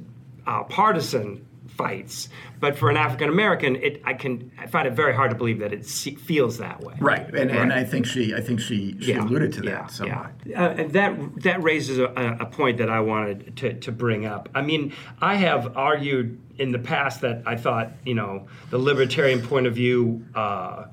uh, 0.46 0.64
partisan 0.64 1.44
fights, 1.78 2.28
but 2.58 2.76
for 2.76 2.90
an 2.90 2.96
African 2.96 3.28
American, 3.28 3.76
it 3.76 4.02
I 4.04 4.14
can 4.14 4.50
I 4.58 4.66
find 4.66 4.86
it 4.86 4.94
very 4.94 5.14
hard 5.14 5.30
to 5.30 5.36
believe 5.36 5.60
that 5.60 5.72
it 5.72 5.86
feels 5.86 6.58
that 6.58 6.82
way. 6.82 6.94
Right, 6.98 7.24
and, 7.26 7.50
right. 7.50 7.50
and 7.50 7.72
I 7.72 7.84
think 7.84 8.04
she 8.04 8.34
I 8.34 8.40
think 8.40 8.60
she, 8.60 8.96
she 9.00 9.12
yeah. 9.12 9.22
alluded 9.22 9.52
to 9.54 9.60
that 9.62 9.66
yeah. 9.68 9.86
somewhat. 9.86 10.32
Yeah. 10.44 10.64
Uh, 10.64 10.70
and 10.70 10.92
that 10.92 11.42
that 11.42 11.62
raises 11.62 11.98
a, 11.98 12.06
a, 12.40 12.46
point 12.46 12.78
that 12.78 12.90
I 12.90 13.00
wanted 13.00 13.56
to, 13.58 13.74
to 13.74 13.92
bring 13.92 14.26
up. 14.26 14.48
I 14.54 14.62
mean, 14.62 14.92
I 15.20 15.36
have 15.36 15.76
argued 15.76 16.40
in 16.58 16.72
the 16.72 16.78
past 16.80 17.20
that 17.20 17.44
I 17.46 17.56
thought 17.56 17.92
you 18.04 18.14
know 18.14 18.48
the 18.70 18.78
libertarian 18.78 19.40
point 19.40 19.66
of 19.66 19.74
view. 19.74 20.26
Uh, 20.34 20.86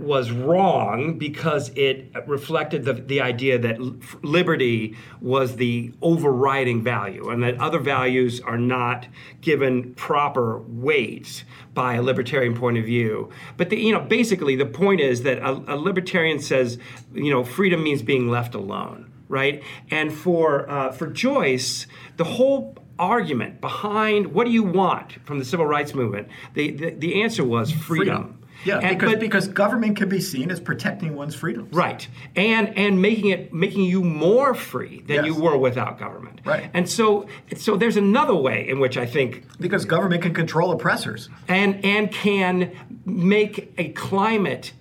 was 0.00 0.30
wrong 0.30 1.18
because 1.18 1.70
it 1.70 2.12
reflected 2.26 2.84
the, 2.84 2.94
the 2.94 3.20
idea 3.20 3.58
that 3.58 3.78
liberty 4.24 4.96
was 5.20 5.56
the 5.56 5.92
overriding 6.02 6.82
value 6.82 7.28
and 7.28 7.42
that 7.42 7.58
other 7.60 7.78
values 7.78 8.40
are 8.40 8.58
not 8.58 9.06
given 9.40 9.94
proper 9.94 10.58
weight 10.58 11.44
by 11.74 11.94
a 11.94 12.02
libertarian 12.02 12.54
point 12.54 12.78
of 12.78 12.84
view. 12.84 13.30
But 13.56 13.70
the, 13.70 13.78
you 13.78 13.92
know, 13.92 14.00
basically 14.00 14.56
the 14.56 14.66
point 14.66 15.00
is 15.00 15.22
that 15.22 15.38
a, 15.38 15.50
a 15.74 15.76
libertarian 15.76 16.40
says, 16.40 16.78
you 17.14 17.30
know, 17.30 17.44
freedom 17.44 17.82
means 17.82 18.02
being 18.02 18.28
left 18.28 18.54
alone, 18.54 19.12
right? 19.28 19.62
And 19.90 20.12
for 20.12 20.68
uh, 20.68 20.92
for 20.92 21.06
Joyce, 21.06 21.86
the 22.16 22.24
whole 22.24 22.76
argument 22.98 23.60
behind 23.60 24.28
what 24.34 24.44
do 24.44 24.50
you 24.50 24.62
want 24.62 25.12
from 25.24 25.38
the 25.38 25.44
civil 25.44 25.64
rights 25.64 25.94
movement, 25.94 26.28
the, 26.54 26.70
the, 26.70 26.90
the 26.90 27.22
answer 27.22 27.42
was 27.42 27.72
freedom. 27.72 28.24
freedom 28.24 28.39
yeah, 28.64 28.78
and, 28.78 28.98
because, 28.98 29.12
but, 29.12 29.20
because 29.20 29.48
government 29.48 29.96
can 29.96 30.08
be 30.08 30.20
seen 30.20 30.50
as 30.50 30.60
protecting 30.60 31.14
one's 31.14 31.34
freedoms. 31.34 31.72
Right. 31.72 32.06
And 32.36 32.76
and 32.76 33.00
making 33.00 33.30
it 33.30 33.52
making 33.52 33.84
you 33.84 34.02
more 34.02 34.54
free 34.54 35.02
than 35.02 35.24
yes. 35.24 35.26
you 35.26 35.34
were 35.40 35.56
without 35.56 35.98
government. 35.98 36.40
Right. 36.44 36.70
And 36.74 36.88
so 36.88 37.26
so 37.56 37.76
there's 37.76 37.96
another 37.96 38.34
way 38.34 38.68
in 38.68 38.80
which 38.80 38.96
I 38.96 39.06
think 39.06 39.44
because 39.58 39.84
government 39.84 40.22
can 40.22 40.34
control 40.34 40.70
oppressors. 40.72 41.28
And 41.48 41.84
and 41.84 42.12
can 42.12 42.72
make 43.04 43.72
a 43.78 43.90
climate 43.90 44.72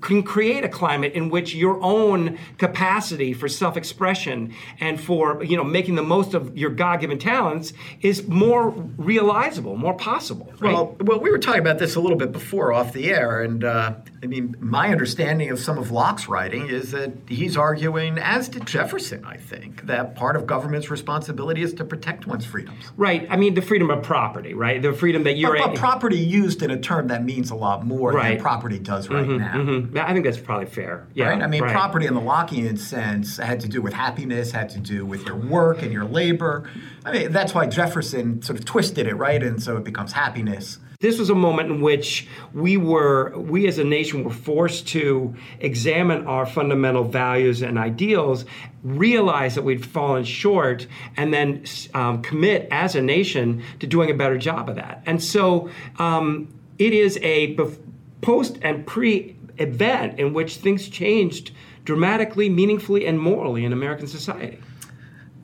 can 0.00 0.22
create 0.22 0.64
a 0.64 0.68
climate 0.68 1.12
in 1.12 1.28
which 1.28 1.54
your 1.54 1.80
own 1.82 2.38
capacity 2.58 3.32
for 3.32 3.48
self-expression 3.48 4.54
and 4.80 5.00
for 5.00 5.42
you 5.44 5.56
know 5.56 5.64
making 5.64 5.94
the 5.94 6.02
most 6.02 6.34
of 6.34 6.56
your 6.56 6.70
God-given 6.70 7.18
talents 7.18 7.72
is 8.00 8.26
more 8.28 8.70
realizable, 8.96 9.76
more 9.76 9.94
possible. 9.94 10.52
Right? 10.58 10.72
Well, 10.72 10.96
well, 11.00 11.20
we 11.20 11.30
were 11.30 11.38
talking 11.38 11.60
about 11.60 11.78
this 11.78 11.96
a 11.96 12.00
little 12.00 12.18
bit 12.18 12.32
before 12.32 12.72
off 12.72 12.92
the 12.92 13.10
air, 13.10 13.42
and 13.42 13.64
uh, 13.64 13.94
I 14.26 14.28
mean, 14.28 14.56
my 14.58 14.88
understanding 14.88 15.50
of 15.50 15.60
some 15.60 15.78
of 15.78 15.92
Locke's 15.92 16.26
writing 16.26 16.68
is 16.68 16.90
that 16.90 17.12
he's 17.28 17.56
arguing, 17.56 18.18
as 18.18 18.48
did 18.48 18.66
Jefferson, 18.66 19.24
I 19.24 19.36
think, 19.36 19.86
that 19.86 20.16
part 20.16 20.34
of 20.34 20.48
government's 20.48 20.90
responsibility 20.90 21.62
is 21.62 21.72
to 21.74 21.84
protect 21.84 22.26
one's 22.26 22.44
freedoms. 22.44 22.90
Right. 22.96 23.24
I 23.30 23.36
mean, 23.36 23.54
the 23.54 23.62
freedom 23.62 23.88
of 23.88 24.02
property, 24.02 24.52
right? 24.52 24.82
The 24.82 24.92
freedom 24.92 25.22
that 25.22 25.36
you're. 25.36 25.56
But, 25.56 25.66
but 25.68 25.76
property 25.76 26.18
used 26.18 26.64
in 26.64 26.72
a 26.72 26.76
term 26.76 27.06
that 27.06 27.24
means 27.24 27.52
a 27.52 27.54
lot 27.54 27.86
more 27.86 28.10
right. 28.10 28.30
than 28.30 28.40
property 28.40 28.80
does 28.80 29.08
right 29.08 29.24
mm-hmm, 29.24 29.38
now. 29.38 29.54
Mm-hmm. 29.54 29.96
I 29.96 30.12
think 30.12 30.24
that's 30.24 30.38
probably 30.38 30.66
fair. 30.66 31.06
Yeah. 31.14 31.28
Right. 31.28 31.40
I 31.40 31.46
mean, 31.46 31.62
right. 31.62 31.70
property 31.70 32.06
in 32.06 32.14
the 32.14 32.20
Lockean 32.20 32.76
sense 32.80 33.36
had 33.36 33.60
to 33.60 33.68
do 33.68 33.80
with 33.80 33.92
happiness, 33.92 34.50
had 34.50 34.70
to 34.70 34.80
do 34.80 35.06
with 35.06 35.24
your 35.24 35.36
work 35.36 35.82
and 35.82 35.92
your 35.92 36.04
labor. 36.04 36.68
I 37.04 37.12
mean, 37.12 37.30
that's 37.30 37.54
why 37.54 37.66
Jefferson 37.66 38.42
sort 38.42 38.58
of 38.58 38.64
twisted 38.64 39.06
it, 39.06 39.14
right? 39.14 39.40
And 39.40 39.62
so 39.62 39.76
it 39.76 39.84
becomes 39.84 40.10
happiness. 40.10 40.80
This 41.00 41.18
was 41.18 41.28
a 41.28 41.34
moment 41.34 41.70
in 41.70 41.80
which 41.80 42.26
we 42.54 42.76
were, 42.76 43.36
we 43.36 43.66
as 43.66 43.78
a 43.78 43.84
nation 43.84 44.24
were 44.24 44.32
forced 44.32 44.88
to 44.88 45.34
examine 45.60 46.26
our 46.26 46.46
fundamental 46.46 47.04
values 47.04 47.60
and 47.60 47.78
ideals, 47.78 48.46
realize 48.82 49.56
that 49.56 49.62
we'd 49.62 49.84
fallen 49.84 50.24
short, 50.24 50.86
and 51.16 51.34
then 51.34 51.64
um, 51.92 52.22
commit 52.22 52.68
as 52.70 52.94
a 52.94 53.02
nation 53.02 53.62
to 53.80 53.86
doing 53.86 54.10
a 54.10 54.14
better 54.14 54.38
job 54.38 54.70
of 54.70 54.76
that. 54.76 55.02
And 55.04 55.22
so, 55.22 55.68
um, 55.98 56.48
it 56.78 56.92
is 56.92 57.18
a 57.22 57.54
bef- 57.56 57.78
post 58.20 58.58
and 58.62 58.86
pre 58.86 59.36
event 59.58 60.18
in 60.18 60.32
which 60.32 60.56
things 60.56 60.88
changed 60.88 61.52
dramatically, 61.84 62.48
meaningfully, 62.48 63.06
and 63.06 63.18
morally 63.18 63.64
in 63.64 63.72
American 63.72 64.06
society. 64.06 64.58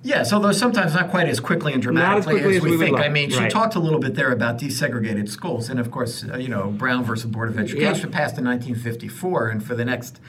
Yes, 0.05 0.33
although 0.33 0.51
sometimes 0.53 0.95
not 0.95 1.11
quite 1.11 1.29
as 1.29 1.39
quickly 1.39 1.73
and 1.73 1.81
dramatically 1.81 2.35
quickly 2.35 2.57
as, 2.57 2.57
as 2.57 2.63
we 2.65 2.71
we 2.73 2.79
think. 2.79 2.99
I 2.99 3.09
mean, 3.09 3.31
she 3.31 3.39
Right. 3.39 3.51
talked 3.51 3.77
a 3.77 3.79
little 3.79 4.01
bit 4.01 4.15
there 4.17 4.33
about 4.33 4.59
desegregated 4.59 5.29
schools, 5.29 5.69
and 5.71 5.79
of 5.79 5.91
course, 5.93 6.25
uh, 6.25 6.37
you 6.39 6.49
know, 6.49 6.71
Brown 6.77 7.05
versus 7.05 7.27
Board 7.27 7.49
of 7.51 7.59
Education 7.59 8.11
Yeah. 8.11 8.17
passed 8.19 8.37
in 8.37 8.45
1954, 8.45 9.49
and 9.49 9.63
for 9.63 9.75
the 9.77 9.85
next 9.85 10.21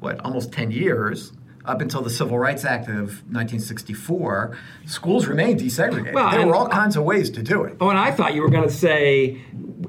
what 0.00 0.18
almost 0.24 0.50
10 0.52 0.70
years. 0.72 1.32
Up 1.62 1.82
until 1.82 2.00
the 2.00 2.08
Civil 2.10 2.38
Rights 2.38 2.64
Act 2.64 2.88
of 2.88 3.22
1964, 3.32 4.56
schools 4.86 5.26
remained 5.26 5.60
desegregated. 5.60 6.14
Well, 6.14 6.30
there 6.30 6.46
were 6.46 6.54
all 6.54 6.68
kinds 6.68 6.96
of 6.96 7.04
ways 7.04 7.28
to 7.30 7.42
do 7.42 7.64
it. 7.64 7.76
Oh, 7.82 7.90
and 7.90 7.98
I 7.98 8.10
thought 8.12 8.34
you 8.34 8.40
were 8.40 8.48
going 8.48 8.66
to 8.66 8.74
say, 8.74 9.42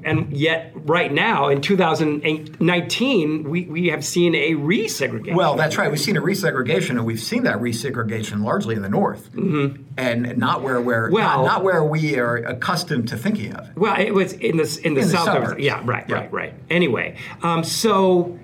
and 0.04 0.30
yet 0.36 0.72
right 0.74 1.10
now 1.10 1.48
in 1.48 1.62
2019, 1.62 3.44
we, 3.48 3.64
we 3.64 3.86
have 3.88 4.04
seen 4.04 4.34
a 4.34 4.52
resegregation. 4.52 5.34
Well, 5.34 5.54
that's 5.56 5.78
right. 5.78 5.90
We've 5.90 5.98
seen 6.00 6.16
a 6.16 6.20
resegregation, 6.22 6.90
and 6.90 7.06
we've 7.06 7.20
seen 7.20 7.44
that 7.44 7.56
resegregation 7.58 8.44
largely 8.44 8.74
in 8.74 8.82
the 8.82 8.88
North, 8.88 9.30
and 9.34 10.36
not 10.38 10.62
where 10.62 10.80
we're 10.80 11.02
Mm-hmm. 11.06 11.14
Well- 11.14 11.38
not, 11.38 11.46
not 11.46 11.64
where 11.64 11.82
we 11.82 12.18
are 12.18 12.36
accustomed 12.36 13.08
to 13.08 13.16
thinking 13.16 13.54
of 13.54 13.68
it. 13.70 13.76
Well, 13.76 13.98
it 13.98 14.12
was 14.12 14.34
in 14.34 14.58
the 14.58 14.80
in 14.84 14.94
the, 14.94 15.00
In 15.00 15.06
the 15.06 15.12
south. 15.12 15.28
of- 15.28 15.34
suburbs. 15.44 15.62
yeah, 15.62 15.80
right, 15.84 16.04
Yeah. 16.08 16.14
right, 16.16 16.32
right. 16.32 16.54
Anyway, 16.70 17.16
um, 17.42 17.64
so 17.64 18.38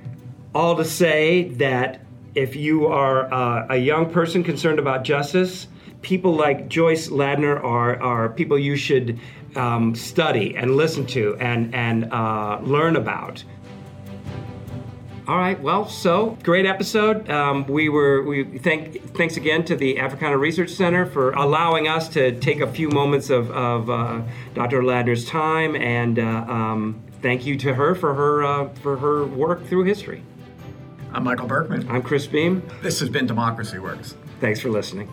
all 0.55 0.76
to 0.76 0.85
say 0.85 1.51
that 1.51 2.01
if 2.39 2.55
you 2.55 2.86
are 2.86 3.32
uh, 3.34 3.66
a 3.68 3.76
young 3.76 4.11
person 4.11 4.45
concerned 4.45 4.78
about 4.78 5.03
justice, 5.03 5.66
people 6.03 6.32
like 6.34 6.68
Joyce 6.68 7.09
Ladner 7.09 7.62
are 7.62 8.01
are 8.01 8.28
people 8.28 8.57
you 8.57 8.76
should 8.76 9.18
um, 9.57 9.95
study 9.97 10.57
and 10.57 10.76
listen 10.76 11.05
to 11.07 11.36
and 11.41 11.74
and 11.74 12.12
uh, 12.12 12.61
learn 12.62 12.95
about. 12.95 13.43
All 15.26 15.36
right. 15.36 15.61
Well, 15.61 15.86
so 15.89 16.39
great 16.45 16.64
episode. 16.64 17.28
Um, 17.28 17.66
we 17.66 17.89
were 17.89 18.22
we 18.22 18.45
thank 18.59 19.16
thanks 19.16 19.36
again 19.36 19.64
to 19.64 19.74
the 19.74 19.99
Africana 19.99 20.39
Research 20.39 20.70
Center 20.70 21.07
for 21.07 21.32
allowing 21.32 21.89
us 21.89 22.09
to 22.11 22.39
take 22.39 22.61
a 22.61 22.68
few 22.68 22.89
moments 22.89 23.30
of, 23.30 23.51
of 23.51 23.91
uh, 23.91 24.22
Dr. 24.55 24.82
Ladner's 24.82 25.26
time, 25.26 25.74
and 25.74 26.20
uh, 26.20 26.22
um, 26.22 27.03
thank 27.20 27.45
you 27.45 27.59
to 27.59 27.74
her 27.74 27.97
for 27.97 28.14
her 28.14 28.45
uh, 28.45 28.68
for 28.74 28.97
her 28.97 29.26
work 29.26 29.66
through 29.66 29.84
history. 29.84 30.22
I'm 31.12 31.24
Michael 31.24 31.46
Berkman. 31.46 31.88
I'm 31.88 32.02
Chris 32.02 32.26
Beem. 32.26 32.62
This 32.82 33.00
has 33.00 33.09
been 33.09 33.26
Democracy 33.26 33.78
Works. 33.78 34.14
Thanks 34.40 34.61
for 34.61 34.68
listening. 34.68 35.09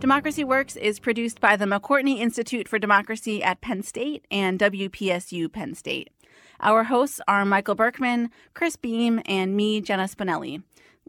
Democracy 0.00 0.44
Works 0.44 0.76
is 0.76 1.00
produced 1.00 1.40
by 1.40 1.56
the 1.56 1.64
McCourtney 1.64 2.18
Institute 2.18 2.68
for 2.68 2.78
Democracy 2.78 3.42
at 3.42 3.60
Penn 3.62 3.82
State 3.82 4.26
and 4.30 4.58
WPSU 4.58 5.50
Penn 5.50 5.74
State. 5.74 6.10
Our 6.60 6.84
hosts 6.84 7.20
are 7.26 7.44
Michael 7.46 7.74
Berkman, 7.74 8.30
Chris 8.52 8.76
Beem, 8.76 9.22
and 9.24 9.56
me, 9.56 9.80
Jenna 9.80 10.04
Spinelli. 10.04 10.62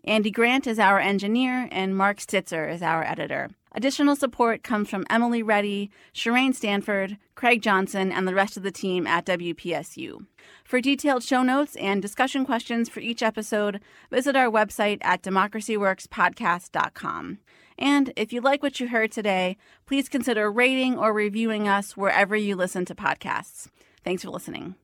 Andy 0.06 0.32
Grant 0.32 0.66
is 0.66 0.80
our 0.80 1.00
engineer, 1.00 1.68
and 1.72 1.98
Mark 1.98 2.18
Stitzer 2.18 2.72
is 2.72 2.82
our 2.82 3.04
editor. 3.04 3.50
Additional 3.76 4.16
support 4.16 4.62
comes 4.64 4.90
from 4.90 5.06
Emily 5.10 5.42
Reddy, 5.42 5.90
Shireen 6.14 6.54
Stanford, 6.54 7.18
Craig 7.36 7.62
Johnson, 7.62 8.12
and 8.12 8.28
the 8.28 8.36
rest 8.36 8.56
of 8.56 8.62
the 8.64 8.72
team 8.72 9.08
at 9.08 9.26
WPSU. 9.26 10.26
For 10.64 10.80
detailed 10.80 11.24
show 11.24 11.42
notes 11.42 11.76
and 11.78 12.00
discussion 12.02 12.46
questions 12.46 12.88
for 12.88 13.00
each 13.00 13.24
episode, 13.24 13.80
visit 14.12 14.36
our 14.36 14.52
website 14.52 15.00
at 15.02 15.24
democracyworkspodcast.com. 15.24 17.40
And 17.78 18.14
if 18.16 18.32
you 18.32 18.42
like 18.42 18.62
what 18.62 18.80
you 18.80 18.90
heard 18.90 19.12
today, 19.12 19.58
please 19.88 20.08
consider 20.08 20.52
rating 20.52 20.96
or 20.98 21.12
reviewing 21.12 21.68
us 21.68 21.98
wherever 21.98 22.36
you 22.36 22.56
listen 22.56 22.86
to 22.86 22.94
podcasts. 22.94 23.70
Thanks 24.04 24.22
for 24.24 24.30
listening. 24.30 24.76